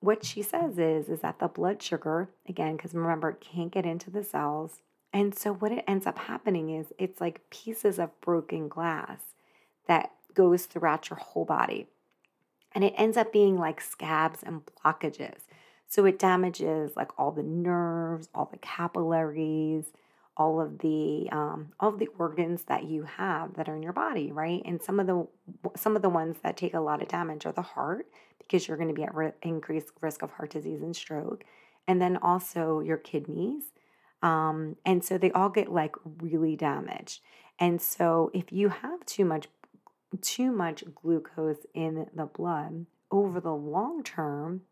What 0.00 0.24
she 0.24 0.42
says 0.42 0.78
is 0.78 1.08
is 1.08 1.20
that 1.20 1.38
the 1.38 1.48
blood 1.48 1.82
sugar, 1.82 2.30
again, 2.48 2.76
because 2.76 2.94
remember 2.94 3.30
it 3.30 3.40
can't 3.40 3.72
get 3.72 3.86
into 3.86 4.10
the 4.10 4.24
cells. 4.24 4.80
And 5.12 5.36
so 5.36 5.52
what 5.52 5.72
it 5.72 5.84
ends 5.88 6.06
up 6.06 6.18
happening 6.18 6.70
is 6.70 6.92
it's 6.98 7.20
like 7.20 7.48
pieces 7.50 7.98
of 7.98 8.18
broken 8.20 8.68
glass 8.68 9.18
that 9.86 10.12
goes 10.34 10.66
throughout 10.66 11.10
your 11.10 11.18
whole 11.18 11.44
body. 11.44 11.86
And 12.72 12.84
it 12.84 12.94
ends 12.96 13.16
up 13.16 13.32
being 13.32 13.58
like 13.58 13.80
scabs 13.80 14.42
and 14.42 14.62
blockages. 14.66 15.40
So 15.88 16.04
it 16.04 16.20
damages 16.20 16.92
like 16.94 17.10
all 17.18 17.32
the 17.32 17.42
nerves, 17.42 18.28
all 18.32 18.48
the 18.50 18.58
capillaries, 18.58 19.86
all 20.36 20.60
of 20.60 20.78
the 20.78 21.28
um, 21.32 21.72
all 21.80 21.90
of 21.90 21.98
the 21.98 22.08
organs 22.18 22.62
that 22.64 22.84
you 22.84 23.02
have 23.02 23.54
that 23.54 23.68
are 23.68 23.76
in 23.76 23.82
your 23.82 23.92
body, 23.92 24.30
right? 24.30 24.62
And 24.64 24.80
some 24.80 25.00
of 25.00 25.06
the 25.06 25.26
some 25.76 25.96
of 25.96 26.02
the 26.02 26.08
ones 26.08 26.36
that 26.42 26.56
take 26.56 26.74
a 26.74 26.80
lot 26.80 27.02
of 27.02 27.08
damage 27.08 27.44
are 27.44 27.52
the 27.52 27.60
heart 27.60 28.06
because 28.38 28.66
you're 28.66 28.76
going 28.76 28.88
to 28.88 28.94
be 28.94 29.02
at 29.02 29.14
re- 29.14 29.32
increased 29.42 29.90
risk 30.00 30.22
of 30.22 30.30
heart 30.30 30.50
disease 30.50 30.80
and 30.80 30.94
stroke, 30.94 31.44
and 31.86 32.00
then 32.00 32.16
also 32.16 32.80
your 32.80 32.96
kidneys. 32.96 33.64
Um, 34.22 34.76
and 34.84 35.04
so 35.04 35.18
they 35.18 35.30
all 35.32 35.48
get 35.48 35.72
like 35.72 35.94
really 36.04 36.56
damaged. 36.56 37.20
And 37.58 37.80
so 37.80 38.30
if 38.34 38.52
you 38.52 38.68
have 38.68 39.04
too 39.06 39.24
much 39.24 39.48
too 40.22 40.50
much 40.50 40.82
glucose 40.94 41.64
in 41.72 42.06
the 42.14 42.26
blood 42.26 42.86
over 43.12 43.40
the 43.40 43.54
long 43.54 44.02
term, 44.02 44.62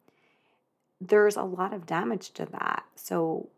there's 1.01 1.37
a 1.37 1.43
lot 1.43 1.73
of 1.73 1.87
damage 1.87 2.31
to 2.33 2.47
that. 2.47 2.85
So 2.97 3.51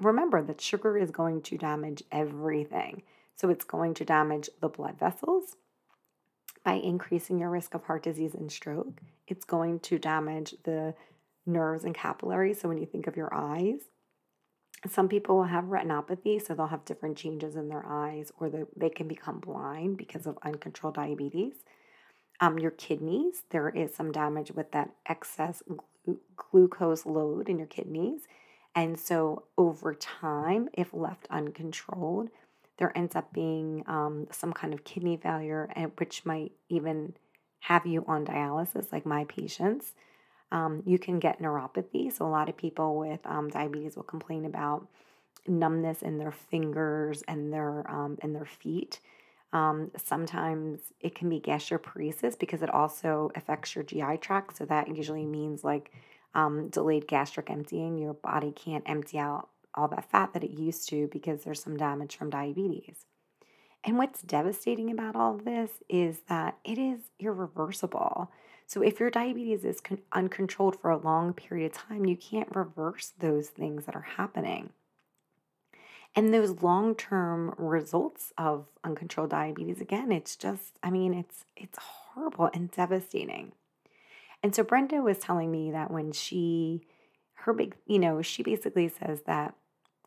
remember 0.00 0.42
that 0.42 0.60
sugar 0.60 0.98
is 0.98 1.10
going 1.10 1.42
to 1.42 1.56
damage 1.56 2.02
everything. 2.10 3.02
So 3.36 3.50
it's 3.50 3.64
going 3.64 3.94
to 3.94 4.04
damage 4.04 4.50
the 4.60 4.68
blood 4.68 4.98
vessels 4.98 5.56
by 6.64 6.74
increasing 6.74 7.38
your 7.38 7.50
risk 7.50 7.74
of 7.74 7.84
heart 7.84 8.02
disease 8.02 8.34
and 8.34 8.50
stroke. 8.50 9.00
It's 9.26 9.44
going 9.44 9.80
to 9.80 9.98
damage 9.98 10.54
the 10.64 10.94
nerves 11.46 11.84
and 11.84 11.94
capillaries. 11.94 12.60
So 12.60 12.68
when 12.68 12.78
you 12.78 12.86
think 12.86 13.06
of 13.06 13.16
your 13.16 13.32
eyes, 13.32 13.80
some 14.88 15.08
people 15.08 15.36
will 15.36 15.44
have 15.44 15.64
retinopathy, 15.64 16.44
so 16.44 16.54
they'll 16.54 16.66
have 16.66 16.84
different 16.84 17.16
changes 17.16 17.56
in 17.56 17.68
their 17.68 17.84
eyes, 17.86 18.32
or 18.40 18.50
they 18.76 18.90
can 18.90 19.06
become 19.06 19.38
blind 19.38 19.96
because 19.96 20.26
of 20.26 20.38
uncontrolled 20.42 20.96
diabetes. 20.96 21.54
Um, 22.40 22.58
your 22.58 22.72
kidneys, 22.72 23.44
there 23.50 23.68
is 23.68 23.94
some 23.94 24.10
damage 24.10 24.50
with 24.50 24.72
that 24.72 24.90
excess 25.06 25.62
glucose 26.36 27.06
load 27.06 27.48
in 27.48 27.58
your 27.58 27.68
kidneys. 27.68 28.22
And 28.74 28.98
so, 28.98 29.44
over 29.56 29.94
time, 29.94 30.68
if 30.72 30.92
left 30.92 31.28
uncontrolled, 31.30 32.30
there 32.78 32.96
ends 32.96 33.14
up 33.14 33.32
being 33.32 33.84
um, 33.86 34.26
some 34.32 34.52
kind 34.52 34.74
of 34.74 34.82
kidney 34.82 35.16
failure, 35.16 35.68
and 35.76 35.92
which 35.98 36.24
might 36.24 36.52
even 36.68 37.14
have 37.60 37.86
you 37.86 38.04
on 38.08 38.24
dialysis, 38.24 38.90
like 38.90 39.06
my 39.06 39.24
patients. 39.24 39.94
Um, 40.52 40.82
you 40.86 40.98
can 40.98 41.18
get 41.18 41.40
neuropathy. 41.40 42.12
So, 42.12 42.26
a 42.26 42.28
lot 42.28 42.48
of 42.48 42.56
people 42.56 42.96
with 42.96 43.20
um, 43.24 43.48
diabetes 43.48 43.96
will 43.96 44.02
complain 44.04 44.44
about 44.44 44.86
numbness 45.48 46.02
in 46.02 46.18
their 46.18 46.30
fingers 46.30 47.22
and 47.26 47.52
their 47.52 47.90
um, 47.90 48.18
and 48.22 48.34
their 48.34 48.44
feet. 48.44 49.00
Um, 49.52 49.90
sometimes 49.96 50.80
it 51.00 51.14
can 51.14 51.28
be 51.28 51.40
gastroparesis 51.40 52.38
because 52.38 52.62
it 52.62 52.70
also 52.70 53.30
affects 53.34 53.74
your 53.74 53.84
GI 53.84 54.18
tract. 54.20 54.56
So 54.56 54.64
that 54.66 54.94
usually 54.94 55.26
means 55.26 55.62
like 55.64 55.90
um, 56.34 56.68
delayed 56.68 57.06
gastric 57.06 57.50
emptying. 57.50 57.98
Your 57.98 58.14
body 58.14 58.52
can't 58.52 58.84
empty 58.86 59.18
out 59.18 59.48
all 59.74 59.88
that 59.88 60.10
fat 60.10 60.32
that 60.34 60.44
it 60.44 60.50
used 60.50 60.88
to 60.90 61.08
because 61.08 61.44
there's 61.44 61.62
some 61.62 61.76
damage 61.76 62.16
from 62.16 62.30
diabetes. 62.30 63.04
And 63.84 63.98
what's 63.98 64.22
devastating 64.22 64.90
about 64.90 65.16
all 65.16 65.36
this 65.36 65.70
is 65.88 66.20
that 66.28 66.56
it 66.64 66.78
is 66.78 67.00
irreversible. 67.18 68.30
So 68.72 68.80
if 68.80 68.98
your 68.98 69.10
diabetes 69.10 69.66
is 69.66 69.82
con- 69.82 70.00
uncontrolled 70.12 70.80
for 70.80 70.90
a 70.90 70.96
long 70.96 71.34
period 71.34 71.72
of 71.72 71.76
time, 71.76 72.06
you 72.06 72.16
can't 72.16 72.56
reverse 72.56 73.12
those 73.18 73.48
things 73.48 73.84
that 73.84 73.94
are 73.94 74.00
happening. 74.16 74.70
And 76.16 76.32
those 76.32 76.62
long-term 76.62 77.54
results 77.58 78.32
of 78.38 78.64
uncontrolled 78.82 79.28
diabetes 79.28 79.82
again, 79.82 80.10
it's 80.10 80.36
just 80.36 80.78
I 80.82 80.88
mean, 80.88 81.12
it's 81.12 81.44
it's 81.54 81.78
horrible 81.78 82.48
and 82.54 82.70
devastating. 82.70 83.52
And 84.42 84.54
so 84.54 84.62
Brenda 84.62 85.02
was 85.02 85.18
telling 85.18 85.50
me 85.50 85.70
that 85.70 85.90
when 85.90 86.10
she 86.10 86.86
her 87.34 87.52
big, 87.52 87.74
you 87.86 87.98
know, 87.98 88.22
she 88.22 88.42
basically 88.42 88.88
says 88.88 89.20
that 89.26 89.54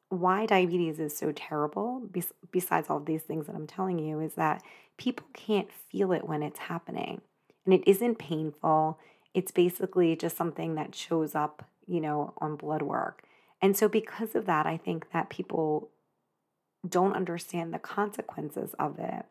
why 0.09 0.47
diabetes 0.47 0.99
is 0.99 1.15
so 1.15 1.31
terrible, 1.31 2.09
besides 2.49 2.89
all 2.89 2.99
these 2.99 3.21
things 3.21 3.45
that 3.45 3.55
I'm 3.55 3.67
telling 3.67 3.99
you, 3.99 4.21
is 4.21 4.33
that 4.33 4.63
people 4.97 5.27
can't 5.33 5.71
feel 5.71 6.11
it 6.13 6.27
when 6.27 6.41
it's 6.41 6.57
happening. 6.57 7.21
And 7.65 7.73
it 7.73 7.83
isn't 7.87 8.19
painful. 8.19 8.99
It's 9.33 9.51
basically 9.51 10.15
just 10.15 10.37
something 10.37 10.75
that 10.75 10.95
shows 10.95 11.35
up, 11.35 11.67
you 11.87 11.99
know, 11.99 12.33
on 12.37 12.55
blood 12.55 12.81
work. 12.81 13.23
And 13.61 13.75
so, 13.75 13.89
because 13.89 14.35
of 14.35 14.45
that, 14.45 14.65
I 14.65 14.77
think 14.77 15.11
that 15.11 15.29
people 15.29 15.89
don't 16.87 17.15
understand 17.15 17.73
the 17.73 17.79
consequences 17.79 18.75
of 18.77 18.99
it. 18.99 19.25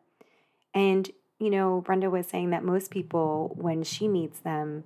And, 0.73 1.09
you 1.39 1.49
know, 1.49 1.81
Brenda 1.81 2.09
was 2.09 2.27
saying 2.27 2.49
that 2.49 2.63
most 2.63 2.91
people, 2.91 3.53
when 3.55 3.83
she 3.83 4.07
meets 4.07 4.39
them, 4.39 4.83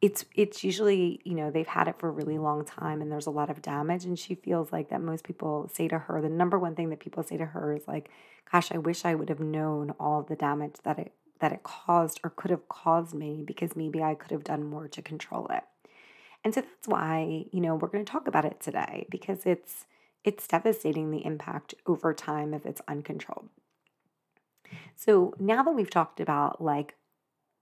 it's 0.00 0.24
it's 0.34 0.62
usually 0.62 1.20
you 1.24 1.34
know 1.34 1.50
they've 1.50 1.66
had 1.66 1.88
it 1.88 1.98
for 1.98 2.08
a 2.08 2.12
really 2.12 2.38
long 2.38 2.64
time 2.64 3.00
and 3.02 3.10
there's 3.10 3.26
a 3.26 3.30
lot 3.30 3.50
of 3.50 3.60
damage 3.60 4.04
and 4.04 4.18
she 4.18 4.34
feels 4.34 4.70
like 4.70 4.90
that 4.90 5.00
most 5.00 5.24
people 5.24 5.68
say 5.72 5.88
to 5.88 5.98
her 5.98 6.20
the 6.20 6.28
number 6.28 6.58
one 6.58 6.74
thing 6.74 6.90
that 6.90 7.00
people 7.00 7.22
say 7.22 7.36
to 7.36 7.44
her 7.44 7.74
is 7.74 7.88
like 7.88 8.08
gosh 8.50 8.70
i 8.70 8.78
wish 8.78 9.04
i 9.04 9.14
would 9.14 9.28
have 9.28 9.40
known 9.40 9.92
all 9.98 10.22
the 10.22 10.36
damage 10.36 10.76
that 10.84 10.98
it 10.98 11.12
that 11.40 11.52
it 11.52 11.62
caused 11.62 12.20
or 12.24 12.30
could 12.30 12.50
have 12.50 12.68
caused 12.68 13.14
me 13.14 13.42
because 13.46 13.76
maybe 13.76 14.02
i 14.02 14.14
could 14.14 14.30
have 14.30 14.44
done 14.44 14.64
more 14.64 14.88
to 14.88 15.02
control 15.02 15.46
it 15.48 15.64
and 16.44 16.54
so 16.54 16.60
that's 16.60 16.88
why 16.88 17.44
you 17.52 17.60
know 17.60 17.74
we're 17.74 17.88
going 17.88 18.04
to 18.04 18.10
talk 18.10 18.26
about 18.28 18.44
it 18.44 18.60
today 18.60 19.06
because 19.10 19.46
it's 19.46 19.86
it's 20.24 20.46
devastating 20.48 21.10
the 21.10 21.24
impact 21.24 21.74
over 21.86 22.12
time 22.12 22.52
if 22.52 22.66
it's 22.66 22.82
uncontrolled 22.88 23.48
so 24.96 25.34
now 25.38 25.62
that 25.62 25.74
we've 25.74 25.90
talked 25.90 26.20
about 26.20 26.62
like 26.62 26.94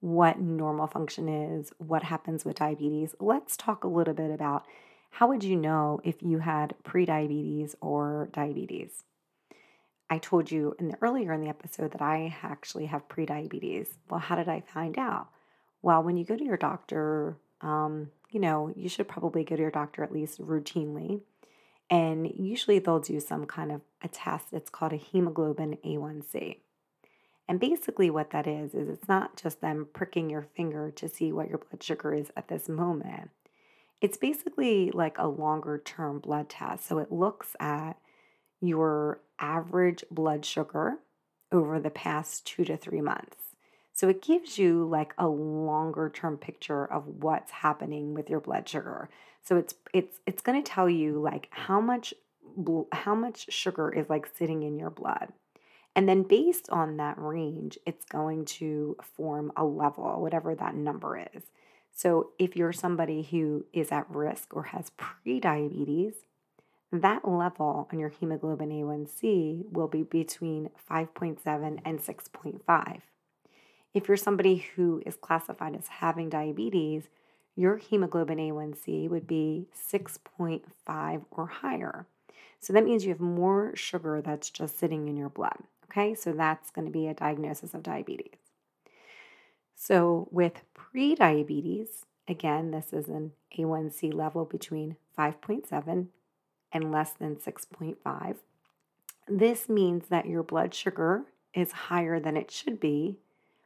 what 0.01 0.39
normal 0.41 0.87
function 0.87 1.29
is, 1.29 1.73
what 1.79 2.05
happens 2.05 2.45
with 2.45 2.57
diabetes, 2.57 3.15
let's 3.19 3.57
talk 3.57 3.85
a 3.85 3.89
little 3.89 4.15
bit 4.15 4.31
about 4.31 4.65
how 5.11 5.29
would 5.29 5.43
you 5.43 5.57
know 5.57 6.01
if 6.05 6.23
you 6.23 6.39
had 6.39 6.75
prediabetes 6.85 7.75
or 7.81 8.29
diabetes? 8.33 9.05
I 10.09 10.19
told 10.19 10.51
you 10.51 10.75
in 10.79 10.89
the 10.89 10.99
earlier 11.01 11.33
in 11.33 11.41
the 11.41 11.49
episode 11.49 11.93
that 11.93 12.03
I 12.03 12.37
actually 12.43 12.87
have 12.87 13.09
prediabetes. 13.09 13.89
Well, 14.09 14.21
how 14.21 14.37
did 14.37 14.49
I 14.49 14.61
find 14.61 14.99
out? 14.99 15.29
Well, 15.83 16.03
when 16.03 16.17
you 16.17 16.25
go 16.25 16.37
to 16.37 16.45
your 16.45 16.57
doctor, 16.57 17.37
um, 17.61 18.11
you 18.31 18.41
know, 18.41 18.73
you 18.77 18.89
should 18.89 19.09
probably 19.09 19.45
go 19.45 19.57
to 19.57 19.63
your 19.63 19.71
doctor 19.71 20.05
at 20.05 20.13
least 20.13 20.41
routinely. 20.41 21.21
And 21.89 22.33
usually 22.37 22.79
they'll 22.79 23.01
do 23.01 23.21
some 23.21 23.47
kind 23.47 23.71
of 23.73 23.81
a 24.03 24.09
test. 24.09 24.47
It's 24.53 24.71
called 24.71 24.93
a 24.93 24.97
hemoglobin 24.97 25.79
A1C. 25.85 26.59
And 27.49 27.61
basically, 27.61 28.11
what 28.11 28.31
that 28.31 28.47
is, 28.47 28.75
is 28.75 28.89
it's 28.89 29.09
not 29.09 29.41
just 29.41 29.61
them 29.61 29.87
pricking 29.93 30.29
your 30.29 30.43
finger 30.43 30.91
to 30.91 31.09
see 31.09 31.33
what 31.33 31.49
your 31.49 31.59
blood 31.59 31.83
sugar 31.83 32.13
is 32.13 32.33
at 32.37 32.49
this 32.49 32.69
moment. 32.69 33.31
It's 34.01 34.17
basically 34.17 34.91
like 34.91 35.17
a 35.19 35.29
longer 35.29 35.79
term 35.79 36.19
blood 36.19 36.49
test. 36.49 36.87
So 36.87 36.99
it 36.99 37.13
looks 37.13 37.55
at 37.61 37.97
your 38.67 39.21
average 39.39 40.05
blood 40.11 40.45
sugar 40.45 40.99
over 41.53 41.79
the 41.79 41.91
past 41.91 42.47
two 42.47 42.65
to 42.65 42.77
three 42.77 43.01
months. 43.01 43.37
So 43.93 44.09
it 44.09 44.21
gives 44.21 44.59
you 44.59 44.87
like 44.87 45.15
a 45.17 45.27
longer 45.27 46.11
term 46.11 46.37
picture 46.37 46.85
of 46.85 47.07
what's 47.07 47.51
happening 47.51 48.15
with 48.15 48.29
your 48.29 48.41
blood 48.41 48.69
sugar. 48.69 49.09
So 49.43 49.57
it's 49.57 49.75
it's 49.95 50.19
it's 50.27 50.43
going 50.43 50.63
to 50.63 50.71
tell 50.71 50.91
you 50.91 51.21
like 51.21 51.49
how 51.51 51.81
much 51.81 52.13
how 52.93 53.15
much 53.15 53.53
sugar 53.53 53.91
is 53.91 54.11
like 54.11 54.29
sitting 54.37 54.63
in 54.63 54.79
your 54.79 54.91
blood. 54.91 55.33
And 55.95 56.07
then 56.07 56.25
based 56.25 56.69
on 56.69 56.99
that 56.99 57.19
range, 57.19 57.79
it's 57.87 58.05
going 58.05 58.45
to 58.45 58.97
form 59.17 59.51
a 59.57 59.65
level, 59.65 60.21
whatever 60.21 60.55
that 60.55 60.75
number 60.75 61.27
is. 61.35 61.45
So 61.91 62.33
if 62.39 62.55
you're 62.55 62.75
somebody 62.75 63.23
who 63.23 63.65
is 63.73 63.91
at 63.91 64.11
risk 64.11 64.55
or 64.55 64.65
has 64.65 64.91
prediabetes, 64.99 66.13
that 66.93 67.27
level 67.27 67.89
on 67.93 67.99
your 67.99 68.09
hemoglobin 68.09 68.71
A1C 68.71 69.73
will 69.73 69.89
be 69.89 70.03
between 70.03 70.71
5.7 70.91 71.81
and 71.85 71.99
6.5. 71.99 73.01
If 73.93 74.09
you're 74.09 74.17
somebody 74.17 74.67
who 74.77 75.03
is 75.05 75.17
classified 75.17 75.75
as 75.75 75.89
having 75.89 76.29
diabetes, 76.29 77.09
your 77.57 77.79
hemoglobin 77.79 78.39
A1C 78.39 79.09
would 79.09 79.27
be 79.27 79.69
6.5 79.75 81.25
or 81.31 81.47
higher. 81.47 82.07
So 82.61 82.73
that 82.73 82.85
means 82.85 83.05
you 83.05 83.11
have 83.11 83.21
more 83.21 83.75
sugar 83.75 84.21
that's 84.23 84.51
just 84.51 84.79
sitting 84.79 85.09
in 85.09 85.17
your 85.17 85.31
blood. 85.31 85.59
Okay, 85.91 86.15
so 86.15 86.33
that's 86.33 86.71
going 86.71 86.85
to 86.85 86.93
be 86.93 87.07
a 87.07 87.15
diagnosis 87.15 87.75
of 87.75 87.83
diabetes. 87.83 88.37
So, 89.75 90.29
with 90.31 90.63
prediabetes, 90.75 92.05
again, 92.27 92.71
this 92.71 92.93
is 92.93 93.09
an 93.09 93.33
A1C 93.59 94.13
level 94.13 94.45
between 94.45 94.97
5.7 95.17 96.09
and 96.77 96.93
less 96.93 97.13
than 97.13 97.37
6.5. 97.37 98.37
This 99.27 99.69
means 99.69 100.07
that 100.09 100.27
your 100.27 100.45
blood 100.45 100.75
sugar 100.75 101.25
is 101.53 101.73
higher 101.73 102.21
than 102.21 102.37
it 102.37 102.51
should 102.51 102.79
be, 102.79 103.17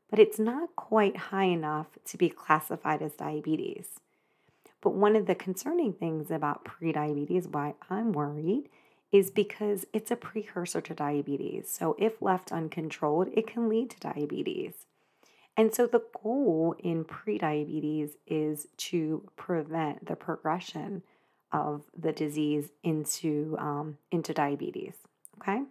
but 0.09 0.19
it's 0.19 0.39
not 0.39 0.75
quite 0.77 1.17
high 1.17 1.45
enough 1.45 1.89
to 2.07 2.17
be 2.17 2.31
classified 2.31 3.03
as 3.03 3.13
diabetes. 3.13 4.01
But 4.81 4.95
one 4.95 5.17
of 5.17 5.27
the 5.27 5.35
concerning 5.35 5.93
things 5.93 6.31
about 6.31 6.65
prediabetes, 6.65 7.47
why 7.47 7.75
I'm 7.91 8.13
worried, 8.13 8.71
is 9.13 9.31
because 9.31 9.85
it's 9.93 10.11
a 10.11 10.17
precursor 10.17 10.81
to 10.81 10.95
diabetes. 10.95 11.69
So, 11.69 11.97
if 11.99 12.23
left 12.23 12.53
uncontrolled, 12.53 13.29
it 13.35 13.47
can 13.47 13.69
lead 13.69 13.91
to 13.91 14.01
diabetes. 14.01 14.87
And 15.57 15.75
so, 15.75 15.87
the 15.87 16.05
goal 16.23 16.77
in 16.79 17.05
prediabetes 17.05 18.13
is 18.27 18.69
to 18.77 19.29
prevent 19.37 20.07
the 20.07 20.17
progression 20.17 21.03
of 21.53 21.83
the 21.97 22.13
disease 22.13 22.71
into, 22.83 23.57
um, 23.59 23.99
into 24.11 24.33
diabetes. 24.33 24.95
Okay. 25.41 25.63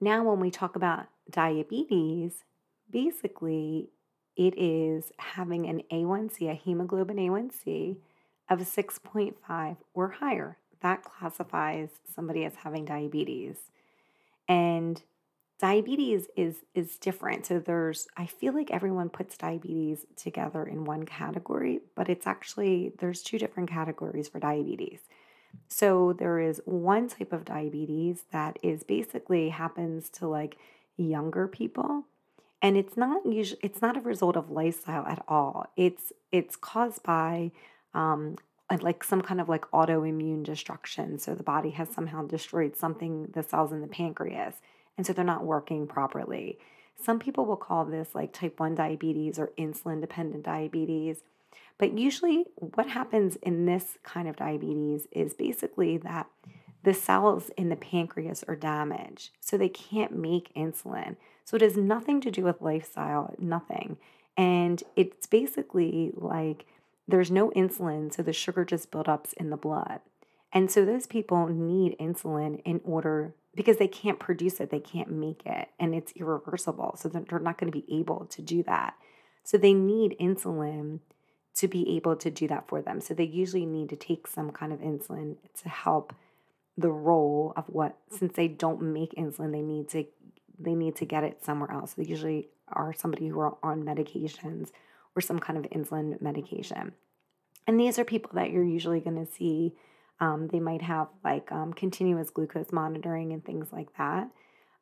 Now, 0.00 0.24
when 0.24 0.40
we 0.40 0.50
talk 0.50 0.76
about 0.76 1.06
diabetes, 1.30 2.44
basically 2.90 3.90
it 4.36 4.54
is 4.56 5.12
having 5.18 5.66
an 5.68 5.82
A1C, 5.92 6.50
a 6.50 6.54
hemoglobin 6.54 7.16
A1C 7.16 7.96
of 8.48 8.60
6.5 8.60 9.76
or 9.94 10.08
higher 10.08 10.56
that 10.82 11.04
classifies 11.04 11.88
somebody 12.12 12.44
as 12.44 12.56
having 12.56 12.84
diabetes. 12.84 13.56
And 14.48 15.00
diabetes 15.62 16.26
is 16.36 16.56
is 16.74 16.98
different. 16.98 17.46
So 17.46 17.60
there's 17.60 18.08
I 18.16 18.26
feel 18.26 18.52
like 18.52 18.72
everyone 18.72 19.08
puts 19.08 19.38
diabetes 19.38 20.04
together 20.16 20.64
in 20.64 20.84
one 20.84 21.06
category, 21.06 21.80
but 21.94 22.08
it's 22.10 22.26
actually 22.26 22.92
there's 22.98 23.22
two 23.22 23.38
different 23.38 23.70
categories 23.70 24.28
for 24.28 24.40
diabetes. 24.40 25.00
So 25.68 26.12
there 26.12 26.40
is 26.40 26.60
one 26.64 27.08
type 27.08 27.32
of 27.32 27.44
diabetes 27.44 28.24
that 28.32 28.58
is 28.62 28.82
basically 28.82 29.50
happens 29.50 30.10
to 30.10 30.26
like 30.26 30.58
younger 30.96 31.46
people 31.46 32.04
and 32.60 32.76
it's 32.76 32.96
not 32.96 33.24
usually 33.24 33.60
it's 33.62 33.80
not 33.80 33.96
a 33.96 34.00
result 34.00 34.36
of 34.36 34.50
lifestyle 34.50 35.06
at 35.06 35.22
all. 35.28 35.66
It's 35.76 36.12
it's 36.32 36.56
caused 36.56 37.04
by 37.04 37.52
um, 37.94 38.36
like 38.80 39.04
some 39.04 39.22
kind 39.22 39.40
of 39.40 39.48
like 39.48 39.70
autoimmune 39.70 40.42
destruction. 40.42 41.18
So 41.20 41.34
the 41.36 41.42
body 41.44 41.70
has 41.70 41.88
somehow 41.90 42.26
destroyed 42.26 42.76
something, 42.76 43.28
the 43.32 43.42
cells 43.42 43.70
in 43.70 43.80
the 43.80 43.86
pancreas, 43.86 44.56
and 44.96 45.06
so 45.06 45.12
they're 45.12 45.24
not 45.24 45.44
working 45.44 45.86
properly. 45.86 46.58
Some 47.00 47.18
people 47.18 47.46
will 47.46 47.56
call 47.56 47.84
this 47.84 48.14
like 48.14 48.32
type 48.32 48.60
1 48.60 48.74
diabetes 48.74 49.38
or 49.38 49.50
insulin 49.58 50.00
dependent 50.00 50.44
diabetes. 50.44 51.22
But 51.78 51.98
usually, 51.98 52.44
what 52.56 52.88
happens 52.88 53.36
in 53.36 53.66
this 53.66 53.98
kind 54.02 54.28
of 54.28 54.36
diabetes 54.36 55.08
is 55.10 55.34
basically 55.34 55.96
that 55.98 56.26
the 56.84 56.94
cells 56.94 57.50
in 57.56 57.68
the 57.68 57.76
pancreas 57.76 58.44
are 58.46 58.56
damaged, 58.56 59.30
so 59.40 59.56
they 59.56 59.68
can't 59.68 60.16
make 60.16 60.54
insulin. 60.54 61.16
So 61.44 61.56
it 61.56 61.62
has 61.62 61.76
nothing 61.76 62.20
to 62.20 62.30
do 62.30 62.44
with 62.44 62.60
lifestyle, 62.60 63.34
nothing. 63.38 63.98
And 64.36 64.82
it's 64.96 65.26
basically 65.26 66.12
like 66.14 66.66
there's 67.06 67.30
no 67.30 67.50
insulin, 67.50 68.12
so 68.12 68.22
the 68.22 68.32
sugar 68.32 68.64
just 68.64 68.90
buildups 68.90 69.34
in 69.34 69.50
the 69.50 69.56
blood. 69.56 70.00
And 70.52 70.70
so 70.70 70.84
those 70.84 71.06
people 71.06 71.46
need 71.48 71.98
insulin 71.98 72.60
in 72.64 72.80
order 72.84 73.34
because 73.54 73.76
they 73.76 73.88
can't 73.88 74.18
produce 74.18 74.60
it, 74.60 74.70
they 74.70 74.80
can't 74.80 75.10
make 75.10 75.42
it, 75.44 75.68
and 75.78 75.94
it's 75.94 76.12
irreversible. 76.12 76.96
So 76.98 77.08
they're 77.08 77.38
not 77.38 77.58
going 77.58 77.70
to 77.70 77.78
be 77.78 77.84
able 77.94 78.26
to 78.26 78.42
do 78.42 78.62
that. 78.64 78.94
So 79.44 79.58
they 79.58 79.74
need 79.74 80.16
insulin 80.20 81.00
to 81.56 81.68
be 81.68 81.96
able 81.96 82.16
to 82.16 82.30
do 82.30 82.48
that 82.48 82.68
for 82.68 82.80
them. 82.80 83.00
So 83.00 83.12
they 83.12 83.24
usually 83.24 83.66
need 83.66 83.90
to 83.90 83.96
take 83.96 84.26
some 84.26 84.50
kind 84.52 84.72
of 84.72 84.80
insulin 84.80 85.36
to 85.62 85.68
help 85.68 86.14
the 86.78 86.90
role 86.90 87.52
of 87.56 87.66
what, 87.66 87.98
since 88.10 88.34
they 88.34 88.48
don't 88.48 88.80
make 88.80 89.14
insulin, 89.14 89.52
they 89.52 89.60
need 89.60 89.88
to 89.90 90.06
they 90.58 90.74
need 90.74 90.96
to 90.96 91.04
get 91.04 91.24
it 91.24 91.44
somewhere 91.44 91.72
else. 91.72 91.94
They 91.94 92.04
usually 92.04 92.48
are 92.68 92.92
somebody 92.92 93.28
who 93.28 93.40
are 93.40 93.56
on 93.62 93.82
medications 93.82 94.70
or 95.16 95.20
some 95.20 95.38
kind 95.38 95.58
of 95.58 95.70
insulin 95.70 96.20
medication. 96.22 96.92
And 97.66 97.78
these 97.78 97.98
are 97.98 98.04
people 98.04 98.30
that 98.34 98.50
you're 98.50 98.64
usually 98.64 99.00
going 99.00 99.24
to 99.24 99.30
see. 99.30 99.74
Um, 100.22 100.48
they 100.52 100.60
might 100.60 100.82
have 100.82 101.08
like 101.24 101.50
um, 101.50 101.72
continuous 101.72 102.30
glucose 102.30 102.70
monitoring 102.70 103.32
and 103.32 103.44
things 103.44 103.68
like 103.72 103.88
that. 103.98 104.28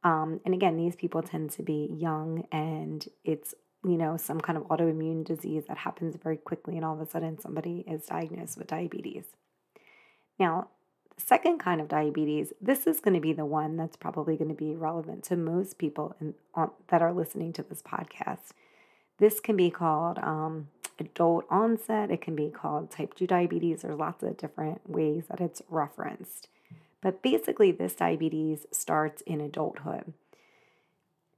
Um, 0.05 0.41
and 0.45 0.53
again, 0.53 0.77
these 0.77 0.97
people 0.97 1.23
tend 1.23 1.51
to 1.53 1.63
be 1.63 1.89
young 1.99 2.45
and 2.53 3.01
it's, 3.25 3.55
you 3.83 3.97
know, 3.97 4.19
some 4.19 4.41
kind 4.41 4.59
of 4.59 4.65
autoimmune 4.65 5.25
disease 5.25 5.65
that 5.69 5.79
happens 5.79 6.17
very 6.23 6.37
quickly, 6.37 6.77
and 6.77 6.85
all 6.85 6.95
of 6.95 7.01
a 7.01 7.11
sudden 7.11 7.41
somebody 7.41 7.85
is 7.89 8.05
diagnosed 8.05 8.59
with 8.59 8.67
diabetes. 8.67 9.25
Now, 10.39 10.69
the 11.17 11.23
second 11.23 11.59
kind 11.59 11.81
of 11.81 11.89
diabetes, 11.89 12.53
this 12.61 12.87
is 12.87 13.01
going 13.01 13.15
to 13.15 13.21
be 13.29 13.33
the 13.33 13.47
one 13.47 13.79
that's 13.79 13.97
probably 13.97 14.37
going 14.37 14.55
to 14.55 14.55
be 14.55 14.75
relevant 14.75 15.25
to 15.25 15.37
most 15.37 15.79
people 15.79 16.15
in, 16.21 16.35
on, 16.55 16.71
that 16.89 17.01
are 17.01 17.15
listening 17.15 17.55
to 17.55 17.63
this 17.63 17.83
podcast. 17.83 18.53
This 19.19 19.41
can 19.41 19.57
be 19.57 19.71
called 19.71 20.19
um, 20.19 20.69
adult 21.01 21.47
onset, 21.51 22.11
it 22.11 22.21
can 22.21 22.37
be 22.37 22.49
called 22.49 22.91
type 22.91 23.15
2 23.15 23.27
diabetes. 23.27 23.83
There's 23.83 23.99
lots 23.99 24.23
of 24.23 24.37
different 24.37 24.89
ways 24.89 25.25
that 25.29 25.41
it's 25.41 25.63
referenced. 25.69 26.49
But 27.01 27.23
basically, 27.23 27.73
this 27.73 27.95
diabetes 27.95 28.67
starts 28.71 29.23
in 29.23 29.41
adulthood. 29.41 30.13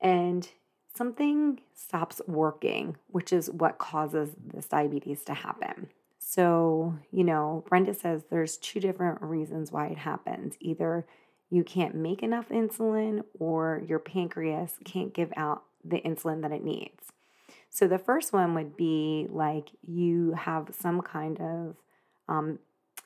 And 0.01 0.49
something 0.95 1.61
stops 1.75 2.21
working, 2.27 2.97
which 3.07 3.33
is 3.33 3.51
what 3.51 3.79
causes 3.79 4.31
this 4.53 4.67
diabetes 4.67 5.25
to 5.25 5.35
happen. 5.35 5.89
So, 6.19 6.99
you 7.11 7.25
know, 7.25 7.65
Brenda 7.69 7.95
says 7.95 8.25
there's 8.31 8.57
two 8.57 8.81
different 8.81 9.23
reasons 9.23 9.71
why 9.71 9.87
it 9.89 9.99
happens. 9.99 10.57
Either 10.61 11.07
you 11.51 11.63
can't 11.63 11.95
make 11.95 12.23
enough 12.23 12.49
insulin 12.49 13.23
or 13.39 13.83
your 13.87 13.99
pancreas 13.99 14.79
can't 14.85 15.13
give 15.13 15.33
out 15.37 15.65
the 15.85 16.01
insulin 16.01 16.43
that 16.43 16.53
it 16.53 16.65
needs. 16.65 17.13
So, 17.75 17.89
the 17.89 17.99
first 17.99 18.35
one 18.35 18.55
would 18.55 18.77
be 18.77 19.27
like 19.31 19.71
you 19.83 20.33
have 20.33 20.75
some 20.79 21.01
kind 21.01 21.41
of, 21.41 21.77
um, 22.29 22.59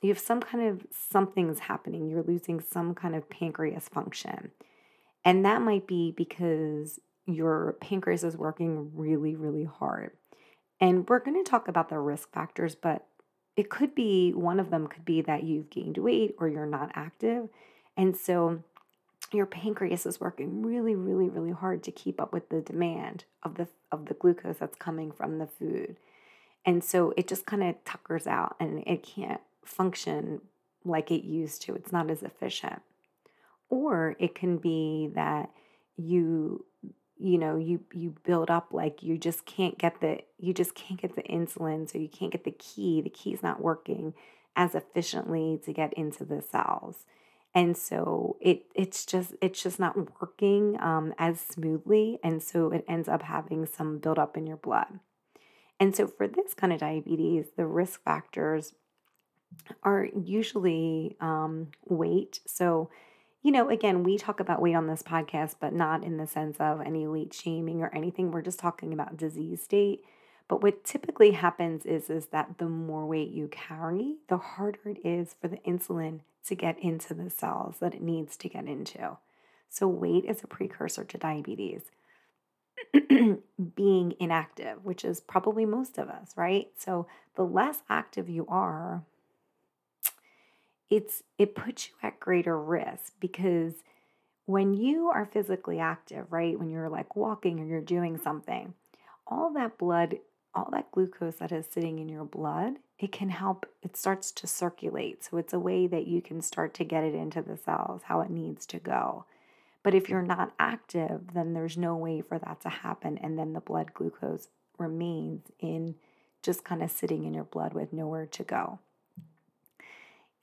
you 0.03 0.09
have 0.09 0.19
some 0.19 0.41
kind 0.41 0.69
of 0.69 0.85
something's 0.91 1.61
happening. 1.61 2.09
You're 2.09 2.25
losing 2.25 2.61
some 2.61 2.93
kind 2.93 3.15
of 3.15 3.31
pancreas 3.31 3.89
function. 3.89 4.51
And 5.25 5.45
that 5.45 5.63
might 5.63 5.87
be 5.87 6.13
because 6.17 6.99
your 7.27 7.77
pancreas 7.81 8.25
is 8.25 8.37
working 8.37 8.91
really, 8.95 9.37
really 9.37 9.65
hard. 9.65 10.11
And 10.81 11.09
we're 11.09 11.21
going 11.21 11.43
to 11.43 11.49
talk 11.49 11.69
about 11.69 11.89
the 11.89 11.99
risk 12.01 12.33
factors, 12.33 12.75
but 12.75 13.07
it 13.57 13.71
could 13.71 13.95
be 13.95 14.33
one 14.33 14.59
of 14.59 14.71
them 14.71 14.89
could 14.89 15.05
be 15.05 15.23
that 15.23 15.45
you've 15.45 15.71
gained 15.71 15.97
weight 15.97 16.35
or 16.39 16.49
you're 16.49 16.67
not 16.67 16.91
active. 16.95 17.49
And 17.97 18.17
so 18.17 18.65
your 19.33 19.47
pancreas 19.47 20.07
is 20.07 20.21
working 20.21 20.63
really 20.63 20.95
really 20.95 21.29
really 21.29 21.53
hard 21.53 21.83
to 21.85 21.91
keep 21.91 22.21
up 22.21 22.33
with 22.33 22.49
the 22.49 22.61
demand 22.61 23.25
of 23.43 23.55
the 23.57 23.69
of 23.93 24.07
the 24.07 24.15
glucose 24.15 24.59
that's 24.59 24.77
coming 24.77 25.13
from 25.13 25.39
the 25.39 25.47
food. 25.47 25.97
And 26.65 26.83
so 26.83 27.13
it 27.17 27.29
just 27.29 27.47
kind 27.47 27.63
of 27.63 27.77
tuckers 27.85 28.27
out 28.27 28.57
and 28.59 28.83
it 28.87 29.03
can't 29.03 29.41
function 29.65 30.41
like 30.85 31.11
it 31.11 31.25
used 31.25 31.63
to. 31.63 31.75
It's 31.75 31.93
not 31.93 32.11
as 32.11 32.23
efficient. 32.23 32.83
Or 33.69 34.17
it 34.19 34.35
can 34.35 34.59
be 34.59 35.11
that 35.15 35.51
you 35.97 36.65
you 37.19 37.39
know 37.39 37.57
you 37.57 37.81
you 37.93 38.15
build 38.25 38.51
up 38.51 38.69
like 38.73 39.03
you 39.03 39.17
just 39.17 39.47
can't 39.47 39.79
get 39.79 40.01
the 40.01 40.19
you 40.39 40.53
just 40.53 40.75
can't 40.75 41.01
get 41.01 41.17
the 41.17 41.23
insulin 41.23 41.91
so 41.91 41.99
you 41.99 42.09
can't 42.09 42.33
get 42.33 42.45
the 42.45 42.51
key 42.51 43.01
the 43.01 43.09
key's 43.09 43.43
not 43.43 43.63
working 43.63 44.13
as 44.55 44.75
efficiently 44.75 45.59
to 45.65 45.73
get 45.73 45.95
into 45.95 46.25
the 46.25 46.43
cells 46.43 47.07
and 47.57 47.77
so 47.77 48.37
it 48.41 48.67
it's 48.75 49.07
just 49.07 49.35
it's 49.41 49.61
just 49.61 49.81
not 49.81 49.97
working 50.21 50.79
um, 50.81 51.13
as 51.19 51.41
smoothly 51.41 52.21
and 52.23 52.43
so 52.43 52.71
it 52.71 52.85
ends 52.87 53.09
up 53.09 53.23
having 53.23 53.67
some 53.67 53.99
buildup 53.99 54.37
in 54.37 54.47
your 54.47 54.59
blood 54.59 55.01
and 55.81 55.97
so 55.97 56.07
for 56.07 56.29
this 56.29 56.55
kind 56.55 56.73
of 56.73 56.79
diabetes 56.79 57.47
the 57.57 57.67
risk 57.67 58.05
factors 58.05 58.75
are 59.83 60.07
usually 60.15 61.17
um, 61.21 61.69
weight 61.89 62.41
so 62.47 62.91
you 63.43 63.53
know, 63.53 63.71
again, 63.71 64.03
we 64.03 64.19
talk 64.19 64.41
about 64.41 64.61
weight 64.61 64.75
on 64.75 64.89
this 64.89 65.05
podcast, 65.05 65.55
but 65.61 65.73
not 65.73 66.03
in 66.03 66.17
the 66.17 66.27
sense 66.27 66.57
of 66.59 66.81
any 66.81 67.07
weight 67.07 67.33
shaming 67.33 67.81
or 67.81 67.95
anything. 67.95 68.33
We're 68.33 68.43
just 68.43 68.59
talking 68.59 68.93
about 68.93 69.17
disease 69.17 69.63
state. 69.63 70.01
But 70.49 70.63
what 70.63 70.85
typically 70.85 71.33
happens 71.33 71.85
is, 71.85 72.09
is 72.09 72.27
that 72.27 72.59
the 72.59 72.69
more 72.69 73.07
weight 73.07 73.31
you 73.31 73.49
carry, 73.49 74.17
the 74.29 74.37
harder 74.37 74.89
it 74.89 75.05
is 75.05 75.35
for 75.41 75.49
the 75.49 75.59
insulin 75.59 76.21
to 76.47 76.55
get 76.55 76.79
into 76.79 77.15
the 77.15 77.31
cells 77.31 77.77
that 77.81 77.95
it 77.95 78.03
needs 78.03 78.37
to 78.37 78.49
get 78.49 78.67
into. 78.67 79.17
So, 79.69 79.89
weight 79.89 80.25
is 80.25 80.45
a 80.45 80.47
precursor 80.47 81.05
to 81.05 81.19
diabetes. 81.19 81.83
Being 83.75 84.15
inactive, 84.21 84.85
which 84.85 85.05
is 85.05 85.21
probably 85.21 85.67
most 85.67 85.99
of 85.99 86.09
us, 86.09 86.33
right? 86.37 86.69
So, 86.79 87.09
the 87.35 87.43
less 87.43 87.83
active 87.91 88.29
you 88.29 88.47
are, 88.49 89.03
it's 90.89 91.25
it 91.37 91.57
puts 91.57 91.89
you 91.89 91.95
at 92.03 92.21
greater 92.21 92.59
risk 92.59 93.15
because 93.19 93.75
when 94.47 94.75
you 94.75 95.09
are 95.09 95.27
physically 95.27 95.81
active, 95.81 96.31
right? 96.31 96.57
When 96.59 96.71
you're 96.71 96.89
like 96.89 97.17
walking 97.17 97.59
or 97.59 97.65
you're 97.65 97.81
doing 97.81 98.17
something, 98.17 98.75
all 99.27 99.53
that 99.55 99.77
blood, 99.77 100.19
all 100.57 100.69
that 100.73 100.91
glucose 100.91 101.37
that 101.37 101.53
is 101.53 101.67
sitting 101.71 101.99
in 101.99 102.09
your 102.09 102.25
blood, 102.25 102.77
it 102.99 103.13
can 103.13 103.29
help, 103.31 103.67
it 103.83 103.97
starts 103.97 104.33
to 104.33 104.47
circulate. 104.47 105.23
So 105.23 105.37
it's 105.37 105.53
a 105.53 105.59
way 105.59 105.87
that 105.87 106.07
you 106.07 106.23
can 106.23 106.41
start 106.41 106.75
to 106.75 106.85
get 106.85 107.05
it 107.05 107.15
into 107.15 107.43
the 107.43 107.57
cells 107.57 108.03
how 108.05 108.21
it 108.21 108.31
needs 108.31 108.65
to 108.67 108.79
go. 108.79 109.27
But 109.83 109.95
if 109.95 110.09
you're 110.09 110.23
not 110.23 110.53
active, 110.59 111.35
then 111.35 111.53
there's 111.53 111.77
no 111.77 111.95
way 111.95 112.21
for 112.21 112.39
that 112.39 112.61
to 112.63 112.69
happen. 112.69 113.19
And 113.19 113.39
then 113.39 113.53
the 113.53 113.61
blood 113.61 113.95
glucose 113.95 114.49
remains 114.79 115.43
in 115.61 115.95
just 116.43 116.65
kind 116.65 116.83
of 116.83 116.91
sitting 116.91 117.25
in 117.25 117.35
your 117.35 117.45
blood 117.45 117.73
with 117.73 117.93
nowhere 117.93 118.27
to 118.27 118.43
go 118.43 118.79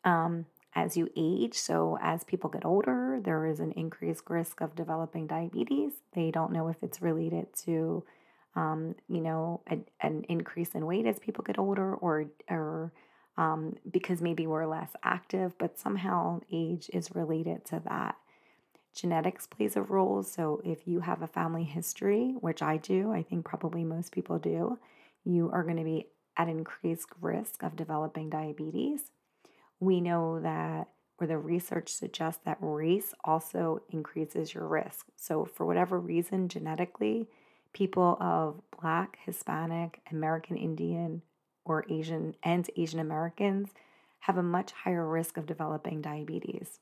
um, 0.04 0.46
as 0.76 0.98
you 0.98 1.10
age. 1.16 1.56
So, 1.56 1.98
as 2.02 2.24
people 2.24 2.50
get 2.50 2.66
older, 2.66 3.20
there 3.24 3.46
is 3.46 3.60
an 3.60 3.72
increased 3.74 4.30
risk 4.30 4.62
of 4.62 4.76
developing 4.76 5.28
diabetes. 5.28 5.94
They 6.14 6.32
don't 6.32 6.52
know 6.52 6.68
if 6.68 6.78
it's 6.82 7.02
related 7.02 7.48
to, 7.66 8.04
um, 8.56 8.96
you 9.08 9.22
know, 9.22 9.62
a, 9.70 9.80
an 10.02 10.26
increase 10.30 10.72
in 10.76 10.86
weight 10.86 11.06
as 11.06 11.20
people 11.20 11.44
get 11.44 11.60
older, 11.60 11.96
or 11.96 12.26
or 12.50 12.92
um, 13.38 13.76
because 13.90 14.22
maybe 14.22 14.48
we're 14.48 14.66
less 14.66 14.92
active, 15.04 15.58
but 15.58 15.80
somehow 15.80 16.42
age 16.52 16.90
is 16.94 17.16
related 17.16 17.66
to 17.66 17.82
that. 17.86 18.16
Genetics 18.96 19.48
plays 19.48 19.76
a 19.76 19.82
role. 19.82 20.22
So, 20.24 20.62
if 20.64 20.88
you 20.88 21.00
have 21.00 21.22
a 21.22 21.28
family 21.28 21.64
history, 21.64 22.36
which 22.40 22.62
I 22.62 22.78
do, 22.78 23.12
I 23.12 23.24
think 23.24 23.46
probably 23.46 23.84
most 23.84 24.12
people 24.12 24.38
do, 24.38 24.78
you 25.24 25.50
are 25.52 25.64
going 25.64 25.78
to 25.78 25.84
be 25.84 26.08
at 26.38 26.48
increased 26.50 27.10
risk 27.22 27.64
of 27.64 27.76
developing 27.76 28.30
diabetes 28.30 29.12
we 29.84 30.02
know 30.02 30.40
that, 30.40 30.90
or 31.20 31.28
the 31.28 31.38
research 31.38 31.90
suggests 31.90 32.42
that 32.46 32.58
race 32.60 33.14
also 33.24 33.82
increases 33.90 34.54
your 34.54 34.68
risk. 34.68 35.08
So, 35.16 35.46
for 35.46 35.66
whatever 35.66 36.00
reason, 36.00 36.48
genetically, 36.50 37.28
people 37.74 38.18
of 38.20 38.62
Black, 38.82 39.18
Hispanic, 39.26 40.02
American 40.12 40.58
Indian, 40.58 41.22
or 41.66 41.86
Asian 41.90 42.36
and 42.44 42.70
Asian 42.76 43.00
Americans 43.00 43.70
have 44.22 44.38
a 44.38 44.44
much 44.44 44.72
higher 44.72 45.08
risk 45.08 45.38
of 45.38 45.46
developing 45.46 46.02
diabetes. 46.02 46.80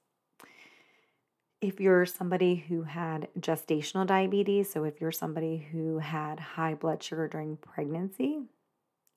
If 1.60 1.80
you're 1.80 2.06
somebody 2.06 2.56
who 2.56 2.84
had 2.84 3.27
gestational 3.39 4.06
diabetes, 4.06 4.71
so 4.71 4.84
if 4.84 4.99
you're 4.99 5.12
somebody 5.12 5.67
who 5.71 5.99
had 5.99 6.39
high 6.39 6.73
blood 6.73 7.04
sugar 7.04 7.27
during 7.27 7.58
pregnancy, 7.58 8.43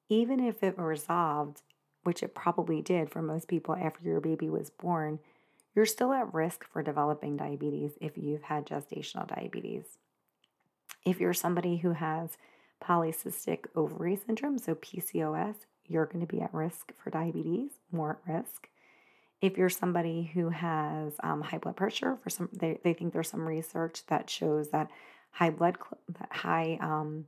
even 0.09 0.41
if 0.41 0.63
it 0.63 0.79
resolved 0.79 1.63
which 2.05 2.23
it 2.23 2.35
probably 2.35 2.83
did 2.83 3.11
for 3.11 3.23
most 3.23 3.49
people 3.49 3.75
after 3.75 4.05
your 4.05 4.21
baby 4.21 4.49
was 4.49 4.71
born, 4.71 5.19
you're 5.75 5.87
still 5.87 6.13
at 6.13 6.33
risk 6.33 6.65
for 6.71 6.83
developing 6.83 7.37
diabetes 7.37 7.93
if 8.01 8.17
you've 8.17 8.43
had 8.43 8.67
gestational 8.67 9.27
diabetes. 9.27 9.99
If 11.05 11.21
you're 11.21 11.35
somebody 11.35 11.77
who 11.77 11.93
has 11.93 12.37
polycystic 12.83 13.67
ovary 13.75 14.17
syndrome, 14.17 14.59
so 14.59 14.75
PCOS, 14.75 15.55
you're 15.87 16.07
going 16.07 16.27
to 16.27 16.33
be 16.33 16.41
at 16.41 16.53
risk 16.55 16.93
for 17.03 17.11
diabetes, 17.11 17.73
more 17.93 18.19
at 18.27 18.35
risk. 18.35 18.69
If 19.41 19.59
you're 19.59 19.69
somebody 19.69 20.31
who 20.33 20.49
has 20.49 21.13
um, 21.23 21.43
high 21.43 21.59
blood 21.59 21.77
pressure, 21.77 22.17
for 22.23 22.31
some, 22.31 22.49
they, 22.53 22.79
they 22.83 22.95
think 22.95 23.13
there's 23.13 23.29
some 23.29 23.47
research 23.47 24.07
that 24.07 24.31
shows 24.31 24.71
that 24.71 24.91
high 25.31 25.51
blood, 25.51 25.77
that 26.19 26.33
high 26.33 26.79
um, 26.81 27.27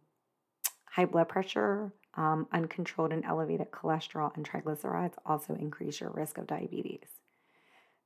high 0.86 1.04
blood 1.04 1.28
pressure 1.28 1.92
um, 2.14 2.46
uncontrolled 2.52 3.12
and 3.12 3.24
elevated 3.24 3.70
cholesterol 3.70 4.34
and 4.34 4.48
triglycerides 4.48 5.12
also 5.26 5.54
increase 5.54 6.00
your 6.00 6.10
risk 6.10 6.38
of 6.38 6.46
diabetes. 6.46 7.08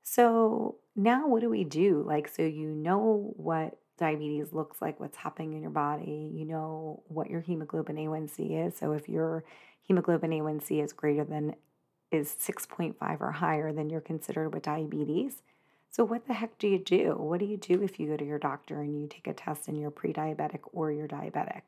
So, 0.02 0.76
now 0.96 1.28
what 1.28 1.40
do 1.40 1.48
we 1.48 1.62
do? 1.62 2.02
Like, 2.04 2.26
so 2.26 2.42
you 2.42 2.68
know 2.68 3.32
what 3.36 3.78
diabetes 4.00 4.52
looks 4.52 4.82
like, 4.82 4.98
what's 4.98 5.16
happening 5.16 5.52
in 5.52 5.62
your 5.62 5.70
body, 5.70 6.30
you 6.34 6.44
know 6.44 7.02
what 7.08 7.30
your 7.30 7.40
hemoglobin 7.40 7.96
A1C 7.96 8.66
is. 8.66 8.76
So, 8.76 8.92
if 8.92 9.08
your 9.08 9.44
hemoglobin 9.82 10.30
A1C 10.30 10.82
is 10.82 10.92
greater 10.92 11.24
than 11.24 11.54
is 12.10 12.34
6.5 12.40 13.20
or 13.20 13.32
higher, 13.32 13.72
then 13.72 13.88
you're 13.88 14.00
considered 14.00 14.52
with 14.52 14.64
diabetes. 14.64 15.42
So, 15.90 16.04
what 16.04 16.26
the 16.26 16.34
heck 16.34 16.58
do 16.58 16.68
you 16.68 16.78
do? 16.78 17.14
What 17.18 17.40
do 17.40 17.46
you 17.46 17.56
do 17.56 17.82
if 17.82 17.98
you 17.98 18.08
go 18.08 18.16
to 18.16 18.24
your 18.24 18.38
doctor 18.38 18.80
and 18.80 19.00
you 19.00 19.08
take 19.08 19.26
a 19.26 19.32
test 19.32 19.68
and 19.68 19.78
you're 19.78 19.90
pre 19.90 20.12
diabetic 20.12 20.60
or 20.72 20.90
you're 20.92 21.08
diabetic? 21.08 21.62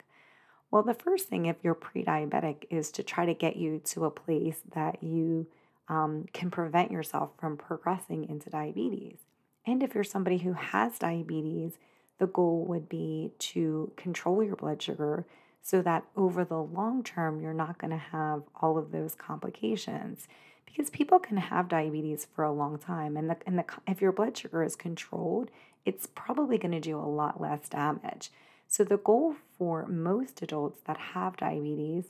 Well, 0.70 0.82
the 0.82 0.94
first 0.94 1.28
thing, 1.28 1.46
if 1.46 1.56
you're 1.62 1.74
pre 1.74 2.04
diabetic, 2.04 2.64
is 2.70 2.90
to 2.92 3.02
try 3.02 3.26
to 3.26 3.34
get 3.34 3.56
you 3.56 3.80
to 3.86 4.04
a 4.04 4.10
place 4.10 4.60
that 4.74 5.02
you 5.02 5.46
um, 5.88 6.26
can 6.32 6.50
prevent 6.50 6.90
yourself 6.90 7.30
from 7.38 7.56
progressing 7.56 8.28
into 8.28 8.48
diabetes. 8.48 9.18
And 9.66 9.82
if 9.82 9.94
you're 9.94 10.04
somebody 10.04 10.38
who 10.38 10.54
has 10.54 10.98
diabetes, 10.98 11.74
the 12.22 12.28
goal 12.28 12.64
would 12.64 12.88
be 12.88 13.32
to 13.36 13.90
control 13.96 14.44
your 14.44 14.54
blood 14.54 14.80
sugar 14.80 15.26
so 15.60 15.82
that 15.82 16.04
over 16.16 16.44
the 16.44 16.62
long 16.62 17.02
term, 17.02 17.40
you're 17.40 17.52
not 17.52 17.78
going 17.78 17.90
to 17.90 17.96
have 17.96 18.44
all 18.60 18.78
of 18.78 18.92
those 18.92 19.16
complications. 19.16 20.28
Because 20.64 20.88
people 20.88 21.18
can 21.18 21.36
have 21.36 21.66
diabetes 21.66 22.28
for 22.32 22.44
a 22.44 22.52
long 22.52 22.78
time, 22.78 23.16
and, 23.16 23.28
the, 23.28 23.36
and 23.44 23.58
the, 23.58 23.64
if 23.88 24.00
your 24.00 24.12
blood 24.12 24.36
sugar 24.36 24.62
is 24.62 24.76
controlled, 24.76 25.50
it's 25.84 26.06
probably 26.14 26.58
going 26.58 26.70
to 26.70 26.78
do 26.78 26.96
a 26.96 27.10
lot 27.10 27.40
less 27.40 27.68
damage. 27.68 28.30
So, 28.68 28.84
the 28.84 28.98
goal 28.98 29.34
for 29.58 29.84
most 29.86 30.42
adults 30.42 30.78
that 30.86 30.98
have 30.98 31.36
diabetes 31.36 32.04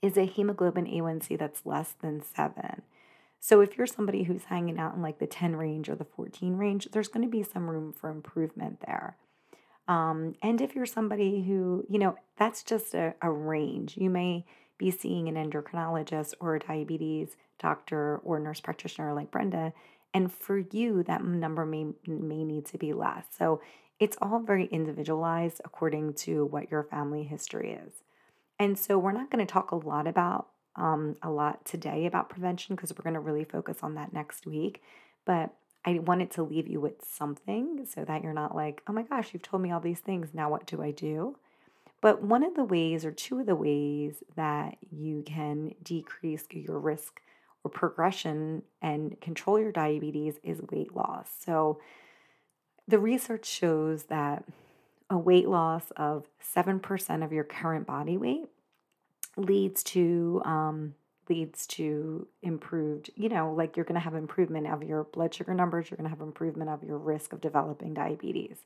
is 0.00 0.16
a 0.16 0.24
hemoglobin 0.24 0.86
A1C 0.86 1.38
that's 1.38 1.66
less 1.66 1.92
than 2.00 2.22
seven. 2.22 2.80
So, 3.40 3.62
if 3.62 3.78
you're 3.78 3.86
somebody 3.86 4.24
who's 4.24 4.44
hanging 4.44 4.78
out 4.78 4.94
in 4.94 5.02
like 5.02 5.18
the 5.18 5.26
10 5.26 5.56
range 5.56 5.88
or 5.88 5.94
the 5.94 6.04
14 6.04 6.56
range, 6.56 6.88
there's 6.92 7.08
going 7.08 7.24
to 7.24 7.30
be 7.30 7.42
some 7.42 7.68
room 7.68 7.92
for 7.92 8.10
improvement 8.10 8.82
there. 8.86 9.16
Um, 9.88 10.34
and 10.42 10.60
if 10.60 10.76
you're 10.76 10.86
somebody 10.86 11.42
who, 11.42 11.84
you 11.88 11.98
know, 11.98 12.16
that's 12.36 12.62
just 12.62 12.94
a, 12.94 13.14
a 13.22 13.30
range, 13.30 13.96
you 13.96 14.10
may 14.10 14.44
be 14.78 14.90
seeing 14.90 15.28
an 15.28 15.34
endocrinologist 15.34 16.34
or 16.38 16.54
a 16.54 16.60
diabetes 16.60 17.36
doctor 17.58 18.18
or 18.18 18.38
nurse 18.38 18.60
practitioner 18.60 19.14
like 19.14 19.30
Brenda. 19.30 19.72
And 20.12 20.32
for 20.32 20.58
you, 20.58 21.02
that 21.04 21.24
number 21.24 21.66
may, 21.66 21.86
may 22.06 22.44
need 22.44 22.66
to 22.66 22.78
be 22.78 22.92
less. 22.92 23.24
So 23.36 23.60
it's 23.98 24.16
all 24.22 24.40
very 24.40 24.66
individualized 24.66 25.60
according 25.64 26.14
to 26.14 26.46
what 26.46 26.70
your 26.70 26.82
family 26.82 27.24
history 27.24 27.72
is. 27.72 27.92
And 28.58 28.78
so 28.78 28.98
we're 28.98 29.12
not 29.12 29.30
going 29.30 29.44
to 29.44 29.52
talk 29.52 29.70
a 29.70 29.76
lot 29.76 30.06
about 30.06 30.48
um, 30.80 31.16
a 31.22 31.30
lot 31.30 31.64
today 31.64 32.06
about 32.06 32.30
prevention 32.30 32.74
because 32.74 32.92
we're 32.92 33.04
going 33.04 33.14
to 33.14 33.20
really 33.20 33.44
focus 33.44 33.78
on 33.82 33.94
that 33.94 34.12
next 34.12 34.46
week. 34.46 34.82
But 35.26 35.54
I 35.84 35.98
wanted 35.98 36.30
to 36.32 36.42
leave 36.42 36.68
you 36.68 36.80
with 36.80 37.04
something 37.04 37.86
so 37.86 38.04
that 38.04 38.22
you're 38.22 38.32
not 38.32 38.56
like, 38.56 38.82
oh 38.88 38.92
my 38.92 39.02
gosh, 39.02 39.30
you've 39.32 39.42
told 39.42 39.62
me 39.62 39.70
all 39.70 39.80
these 39.80 40.00
things. 40.00 40.30
Now 40.32 40.50
what 40.50 40.66
do 40.66 40.82
I 40.82 40.90
do? 40.90 41.36
But 42.00 42.22
one 42.22 42.42
of 42.42 42.54
the 42.54 42.64
ways, 42.64 43.04
or 43.04 43.12
two 43.12 43.40
of 43.40 43.46
the 43.46 43.54
ways 43.54 44.22
that 44.34 44.78
you 44.90 45.22
can 45.24 45.74
decrease 45.82 46.44
your 46.50 46.78
risk 46.78 47.20
or 47.62 47.70
progression 47.70 48.62
and 48.80 49.20
control 49.20 49.60
your 49.60 49.72
diabetes 49.72 50.38
is 50.42 50.62
weight 50.70 50.96
loss. 50.96 51.28
So 51.44 51.78
the 52.88 52.98
research 52.98 53.44
shows 53.44 54.04
that 54.04 54.44
a 55.10 55.18
weight 55.18 55.48
loss 55.48 55.90
of 55.96 56.26
7% 56.54 57.24
of 57.24 57.32
your 57.32 57.44
current 57.44 57.86
body 57.86 58.16
weight 58.16 58.48
leads 59.40 59.82
to 59.82 60.42
um, 60.44 60.94
leads 61.28 61.66
to 61.66 62.26
improved 62.42 63.10
you 63.14 63.28
know 63.28 63.52
like 63.52 63.76
you're 63.76 63.84
going 63.84 63.94
to 63.94 64.00
have 64.00 64.14
improvement 64.14 64.66
of 64.66 64.82
your 64.82 65.04
blood 65.04 65.32
sugar 65.32 65.54
numbers 65.54 65.90
you're 65.90 65.96
going 65.96 66.08
to 66.08 66.10
have 66.10 66.20
improvement 66.20 66.68
of 66.68 66.82
your 66.82 66.98
risk 66.98 67.32
of 67.32 67.40
developing 67.40 67.94
diabetes. 67.94 68.58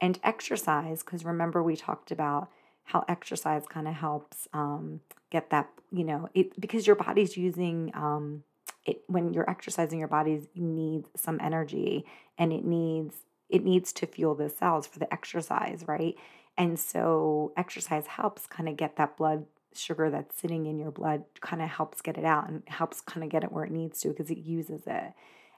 And 0.00 0.18
exercise 0.24 1.02
because 1.02 1.24
remember 1.24 1.62
we 1.62 1.76
talked 1.76 2.10
about 2.10 2.48
how 2.84 3.04
exercise 3.08 3.64
kind 3.68 3.86
of 3.86 3.94
helps 3.94 4.48
um, 4.52 5.00
get 5.30 5.50
that 5.50 5.68
you 5.90 6.04
know 6.04 6.28
it 6.34 6.58
because 6.60 6.86
your 6.86 6.96
body's 6.96 7.36
using 7.36 7.92
um, 7.94 8.42
it 8.84 9.02
when 9.06 9.32
you're 9.32 9.48
exercising 9.48 9.98
your 9.98 10.08
body 10.08 10.42
needs 10.54 11.08
some 11.16 11.38
energy 11.40 12.04
and 12.38 12.52
it 12.52 12.64
needs 12.64 13.16
it 13.48 13.62
needs 13.62 13.92
to 13.92 14.06
fuel 14.06 14.34
the 14.34 14.48
cells 14.48 14.86
for 14.86 14.98
the 14.98 15.12
exercise 15.12 15.84
right? 15.86 16.16
And 16.58 16.78
so 16.78 17.52
exercise 17.56 18.06
helps 18.06 18.46
kind 18.46 18.68
of 18.68 18.76
get 18.76 18.96
that 18.96 19.16
blood 19.16 19.46
sugar 19.78 20.10
that's 20.10 20.40
sitting 20.40 20.66
in 20.66 20.78
your 20.78 20.90
blood 20.90 21.24
kind 21.40 21.62
of 21.62 21.68
helps 21.68 22.00
get 22.00 22.18
it 22.18 22.24
out 22.24 22.48
and 22.48 22.62
helps 22.66 23.00
kind 23.00 23.24
of 23.24 23.30
get 23.30 23.44
it 23.44 23.52
where 23.52 23.64
it 23.64 23.70
needs 23.70 24.00
to 24.00 24.08
because 24.08 24.30
it 24.30 24.38
uses 24.38 24.82
it. 24.86 25.12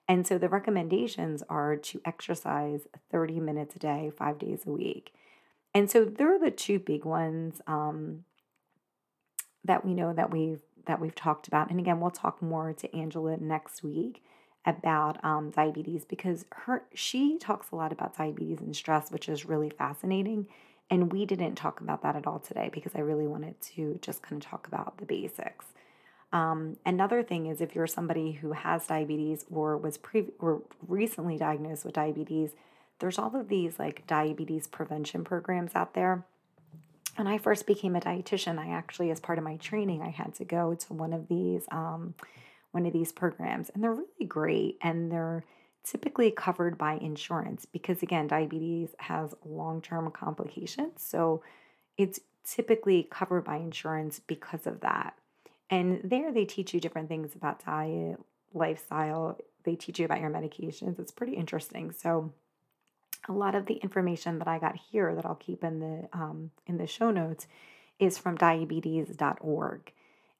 And 0.08 0.26
so 0.26 0.36
the 0.36 0.48
recommendations 0.48 1.42
are 1.48 1.76
to 1.76 2.00
exercise 2.04 2.86
30 3.10 3.40
minutes 3.40 3.76
a 3.76 3.78
day, 3.78 4.12
five 4.16 4.38
days 4.38 4.62
a 4.66 4.70
week. 4.70 5.14
And 5.74 5.90
so 5.90 6.04
there 6.04 6.34
are 6.34 6.38
the 6.38 6.50
two 6.50 6.78
big 6.78 7.04
ones 7.04 7.60
um, 7.66 8.24
that 9.64 9.84
we 9.84 9.94
know 9.94 10.12
that 10.12 10.30
we've 10.30 10.60
that 10.86 11.00
we've 11.00 11.14
talked 11.14 11.48
about. 11.48 11.70
And 11.70 11.80
again, 11.80 11.98
we'll 11.98 12.10
talk 12.10 12.42
more 12.42 12.74
to 12.74 12.94
Angela 12.96 13.38
next 13.38 13.82
week 13.82 14.22
about 14.66 15.22
um, 15.24 15.50
diabetes 15.50 16.04
because 16.04 16.44
her 16.52 16.84
she 16.94 17.38
talks 17.38 17.70
a 17.70 17.76
lot 17.76 17.92
about 17.92 18.16
diabetes 18.16 18.60
and 18.60 18.76
stress, 18.76 19.10
which 19.10 19.28
is 19.28 19.46
really 19.46 19.70
fascinating. 19.70 20.46
And 20.90 21.12
we 21.12 21.24
didn't 21.24 21.54
talk 21.54 21.80
about 21.80 22.02
that 22.02 22.16
at 22.16 22.26
all 22.26 22.38
today 22.38 22.70
because 22.72 22.92
I 22.94 23.00
really 23.00 23.26
wanted 23.26 23.60
to 23.74 23.98
just 24.02 24.22
kind 24.22 24.42
of 24.42 24.48
talk 24.48 24.66
about 24.66 24.98
the 24.98 25.06
basics. 25.06 25.66
Um, 26.32 26.76
another 26.84 27.22
thing 27.22 27.46
is 27.46 27.60
if 27.60 27.74
you're 27.74 27.86
somebody 27.86 28.32
who 28.32 28.52
has 28.52 28.86
diabetes 28.86 29.44
or 29.50 29.76
was 29.76 29.96
pre 29.96 30.26
or 30.40 30.62
recently 30.86 31.38
diagnosed 31.38 31.84
with 31.84 31.94
diabetes, 31.94 32.50
there's 32.98 33.18
all 33.18 33.34
of 33.36 33.48
these 33.48 33.78
like 33.78 34.06
diabetes 34.06 34.66
prevention 34.66 35.24
programs 35.24 35.74
out 35.74 35.94
there. 35.94 36.24
When 37.16 37.28
I 37.28 37.38
first 37.38 37.66
became 37.66 37.94
a 37.94 38.00
dietitian, 38.00 38.58
I 38.58 38.70
actually, 38.70 39.12
as 39.12 39.20
part 39.20 39.38
of 39.38 39.44
my 39.44 39.56
training, 39.56 40.02
I 40.02 40.10
had 40.10 40.34
to 40.34 40.44
go 40.44 40.74
to 40.74 40.92
one 40.92 41.12
of 41.12 41.28
these 41.28 41.66
um, 41.70 42.14
one 42.72 42.86
of 42.86 42.92
these 42.92 43.12
programs, 43.12 43.70
and 43.70 43.84
they're 43.84 43.94
really 43.94 44.26
great, 44.26 44.78
and 44.82 45.12
they're 45.12 45.44
typically 45.84 46.30
covered 46.30 46.76
by 46.78 46.94
insurance 46.94 47.66
because, 47.66 48.02
again, 48.02 48.26
diabetes 48.26 48.90
has 48.98 49.34
long 49.44 49.82
term 49.82 50.10
complications. 50.10 51.02
So 51.02 51.42
it's 51.96 52.20
typically 52.44 53.06
covered 53.10 53.44
by 53.44 53.56
insurance 53.56 54.20
because 54.26 54.66
of 54.66 54.80
that. 54.80 55.14
And 55.70 56.00
there 56.02 56.32
they 56.32 56.44
teach 56.44 56.74
you 56.74 56.80
different 56.80 57.08
things 57.08 57.34
about 57.34 57.64
diet, 57.64 58.20
lifestyle, 58.52 59.38
they 59.64 59.76
teach 59.76 59.98
you 59.98 60.04
about 60.04 60.20
your 60.20 60.30
medications. 60.30 60.98
It's 60.98 61.12
pretty 61.12 61.34
interesting. 61.34 61.90
So 61.90 62.32
a 63.28 63.32
lot 63.32 63.54
of 63.54 63.66
the 63.66 63.74
information 63.74 64.38
that 64.38 64.48
I 64.48 64.58
got 64.58 64.76
here 64.76 65.14
that 65.14 65.24
I'll 65.24 65.34
keep 65.34 65.64
in 65.64 65.80
the 65.80 66.08
um, 66.12 66.50
in 66.66 66.76
the 66.76 66.86
show 66.86 67.10
notes 67.10 67.46
is 67.98 68.18
from 68.18 68.36
diabetes.org. 68.36 69.92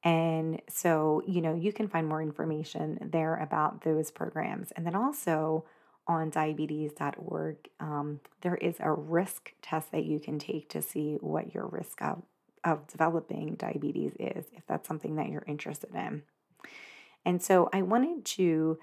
And 0.05 0.61
so, 0.69 1.23
you 1.27 1.41
know, 1.41 1.55
you 1.55 1.73
can 1.73 1.89
find 1.89 2.07
more 2.07 2.21
information 2.21 2.99
there 3.11 3.37
about 3.37 3.81
those 3.83 4.11
programs. 4.11 4.71
And 4.73 4.87
then 4.87 4.95
also 4.95 5.65
on 6.07 6.29
diabetes.org, 6.29 7.57
um, 7.81 8.21
there 8.43 8.57
is 8.57 8.77
a 8.81 8.93
risk 8.93 9.55
test 9.63 9.91
that 9.93 10.05
you 10.05 10.21
can 10.21 10.39
take 10.39 10.69
to 10.69 10.83
see 10.83 11.17
what 11.21 11.55
your 11.55 11.67
risk 11.67 12.03
of, 12.03 12.23
of 12.63 12.87
developing 12.87 13.55
diabetes 13.55 14.13
is, 14.21 14.45
if 14.53 14.67
that's 14.67 14.87
something 14.87 15.17
that 15.17 15.31
you're 15.31 15.45
interested 15.47 15.95
in. 15.95 16.23
And 17.25 17.43
so 17.43 17.71
I 17.73 17.81
wanted 17.81 18.27
to 18.27 18.79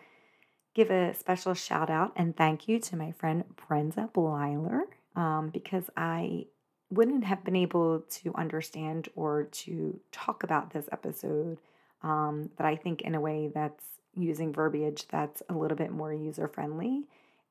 give 0.74 0.90
a 0.90 1.14
special 1.14 1.54
shout 1.54 1.92
out 1.92 2.14
and 2.16 2.36
thank 2.36 2.68
you 2.68 2.80
to 2.80 2.96
my 2.96 3.12
friend 3.12 3.44
Brenda 3.68 4.10
Bleiler 4.12 4.82
um, 5.16 5.50
because 5.50 5.90
I 5.96 6.48
wouldn't 6.92 7.24
have 7.24 7.44
been 7.44 7.56
able 7.56 8.04
to 8.10 8.34
understand 8.36 9.10
or 9.16 9.44
to 9.46 10.00
talk 10.12 10.44
about 10.44 10.74
this 10.74 10.90
episode 10.92 11.58
um, 12.04 12.50
that 12.58 12.68
I 12.68 12.76
think 12.76 13.02
in 13.02 13.16
a 13.16 13.22
way 13.22 13.50
that's 13.54 13.86
using 14.16 14.52
verbiage 14.52 15.08
that's 15.08 15.42
a 15.50 15.54
little 15.54 15.78
bit 15.78 15.92
more 15.92 16.14
user 16.14 16.48
friendly. 16.48 17.04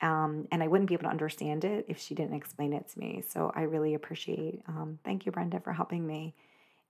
Um, 0.03 0.47
and 0.51 0.63
I 0.63 0.69
wouldn't 0.69 0.89
be 0.89 0.95
able 0.95 1.05
to 1.05 1.11
understand 1.11 1.65
it 1.65 1.87
if 1.89 1.99
she 1.99 2.15
didn't 2.15 2.37
explain 2.37 2.73
it 2.73 2.89
to 2.91 2.99
me. 2.99 3.23
So 3.27 3.53
I 3.55 3.63
really 3.63 3.95
appreciate. 3.95 4.63
Um, 4.67 4.99
thank 5.05 5.27
you, 5.27 5.33
Brenda, 5.33 5.61
for 5.61 5.73
helping 5.73 6.07
me. 6.07 6.35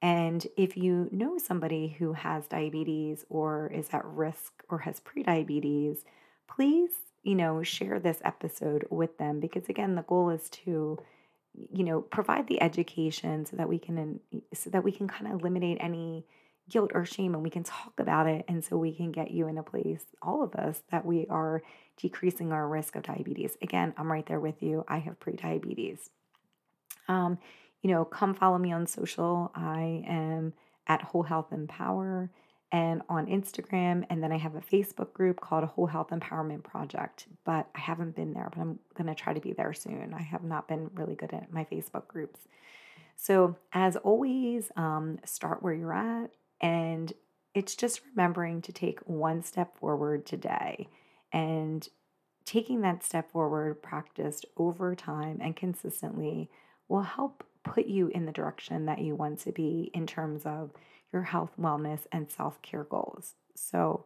And 0.03 0.47
if 0.57 0.77
you 0.77 1.09
know 1.13 1.39
somebody 1.39 1.89
who 1.99 2.15
has 2.15 2.47
diabetes 2.47 3.25
or 3.29 3.71
is 3.75 3.89
at 3.93 4.05
risk 4.05 4.63
or 4.69 4.79
has 4.79 5.01
prediabetes, 5.01 6.05
please, 6.49 6.91
you 7.23 7.35
know, 7.35 7.63
share 7.63 7.99
this 7.99 8.19
episode 8.25 8.87
with 8.91 9.19
them 9.19 9.41
because 9.41 9.69
again, 9.69 9.95
the 9.95 10.03
goal 10.03 10.31
is 10.31 10.49
to 10.51 10.99
you 11.55 11.85
know 11.85 12.01
provide 12.01 12.47
the 12.47 12.63
education 12.63 13.45
so 13.45 13.57
that 13.57 13.69
we 13.69 13.79
can 13.79 14.21
so 14.55 14.71
that 14.71 14.85
we 14.85 14.93
can 14.93 15.09
kind 15.09 15.33
of 15.33 15.41
eliminate 15.41 15.79
any 15.81 16.25
guilt 16.69 16.93
or 16.95 17.05
shame 17.05 17.35
and 17.35 17.43
we 17.43 17.51
can 17.51 17.65
talk 17.65 17.93
about 17.99 18.29
it 18.29 18.45
and 18.47 18.65
so 18.65 18.77
we 18.77 18.95
can 18.95 19.11
get 19.11 19.31
you 19.31 19.49
in 19.49 19.59
a 19.59 19.63
place 19.63 20.05
all 20.23 20.43
of 20.43 20.55
us 20.55 20.83
that 20.91 21.05
we 21.05 21.27
are 21.29 21.63
decreasing 21.97 22.53
our 22.53 22.69
risk 22.69 22.95
of 22.97 23.03
diabetes. 23.03 23.57
Again 23.63 23.93
i'm 23.97 24.11
right 24.11 24.27
there 24.27 24.41
with 24.41 24.63
you. 24.63 24.85
I 24.89 24.99
have 24.99 25.19
pre-diabetes. 25.19 26.11
Um, 27.09 27.39
you 27.83 27.91
know 27.91 28.05
come 28.05 28.35
follow 28.35 28.59
me 28.59 28.73
on 28.73 28.87
social. 28.87 29.51
I 29.55 30.05
am 30.07 30.53
at 30.87 31.03
whole 31.03 31.25
health 31.25 31.53
empower 31.53 32.31
and 32.73 33.03
on 33.09 33.27
Instagram. 33.27 34.05
And 34.11 34.23
then 34.23 34.33
I 34.33 34.39
have 34.39 34.55
a 34.55 34.61
Facebook 34.61 35.13
group 35.13 35.41
called 35.41 35.65
Whole 35.65 35.87
Health 35.87 36.11
Empowerment 36.11 36.63
Project, 36.63 37.27
but 37.45 37.69
I 37.75 37.81
haven't 37.81 38.15
been 38.15 38.33
there, 38.33 38.49
but 38.55 38.61
I'm 38.61 38.79
going 38.95 39.09
to 39.09 39.15
try 39.15 39.33
to 39.33 39.41
be 39.41 39.53
there 39.53 39.73
soon. 39.73 40.15
I 40.17 40.23
have 40.23 40.45
not 40.45 40.69
been 40.69 40.91
really 40.95 41.15
good 41.15 41.33
at 41.33 41.53
my 41.53 41.65
Facebook 41.65 42.07
groups. 42.07 42.41
So, 43.17 43.57
as 43.73 43.97
always, 43.97 44.71
um, 44.77 45.19
start 45.25 45.63
where 45.63 45.75
you're 45.75 45.93
at. 45.93 46.31
And 46.61 47.13
it's 47.55 47.75
just 47.75 48.01
remembering 48.11 48.63
to 48.63 48.73
take 48.73 49.01
one 49.01 49.43
step 49.43 49.77
forward 49.77 50.25
today 50.25 50.89
and 51.33 51.87
taking 52.45 52.81
that 52.83 53.05
step 53.05 53.31
forward, 53.31 53.83
practiced 53.83 54.47
over 54.57 54.95
time 54.95 55.39
and 55.43 55.55
consistently, 55.57 56.51
will 56.89 57.03
help 57.03 57.45
put 57.63 57.87
you 57.87 58.09
in 58.09 58.27
the 58.27 58.33
direction 58.33 58.87
that 58.87 59.01
you 59.01 59.15
want 59.15 59.41
to 59.41 59.53
be 59.53 59.91
in 59.95 60.07
terms 60.07 60.47
of 60.47 60.71
your 61.13 61.23
health, 61.23 61.53
wellness, 61.61 62.01
and 62.13 62.31
self 62.31 62.61
care 62.63 62.85
goals. 62.85 63.35
So, 63.55 64.05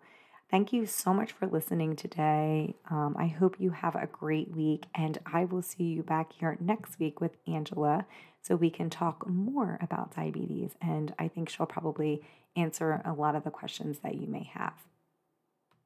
thank 0.51 0.73
you 0.73 0.87
so 0.87 1.13
much 1.13 1.33
for 1.33 1.47
listening 1.47 1.97
today. 1.97 2.77
Um, 2.91 3.17
I 3.19 3.27
hope 3.27 3.57
you 3.59 3.71
have 3.71 3.95
a 3.95 4.07
great 4.07 4.51
week, 4.55 4.85
and 4.95 5.19
I 5.27 5.45
will 5.45 5.63
see 5.63 5.85
you 5.85 6.03
back 6.03 6.33
here 6.33 6.57
next 6.61 6.99
week 6.99 7.21
with 7.21 7.37
Angela 7.47 8.07
so 8.43 8.57
we 8.57 8.71
can 8.71 8.91
talk 8.91 9.27
more 9.29 9.79
about 9.81 10.15
diabetes. 10.15 10.73
And 10.81 11.15
I 11.19 11.29
think 11.29 11.49
she'll 11.49 11.67
probably 11.67 12.23
answer 12.57 13.01
a 13.05 13.13
lot 13.13 13.35
of 13.35 13.45
the 13.45 13.51
questions 13.51 13.99
that 14.01 14.15
you 14.15 14.27
may 14.27 14.51
have. 14.53 14.75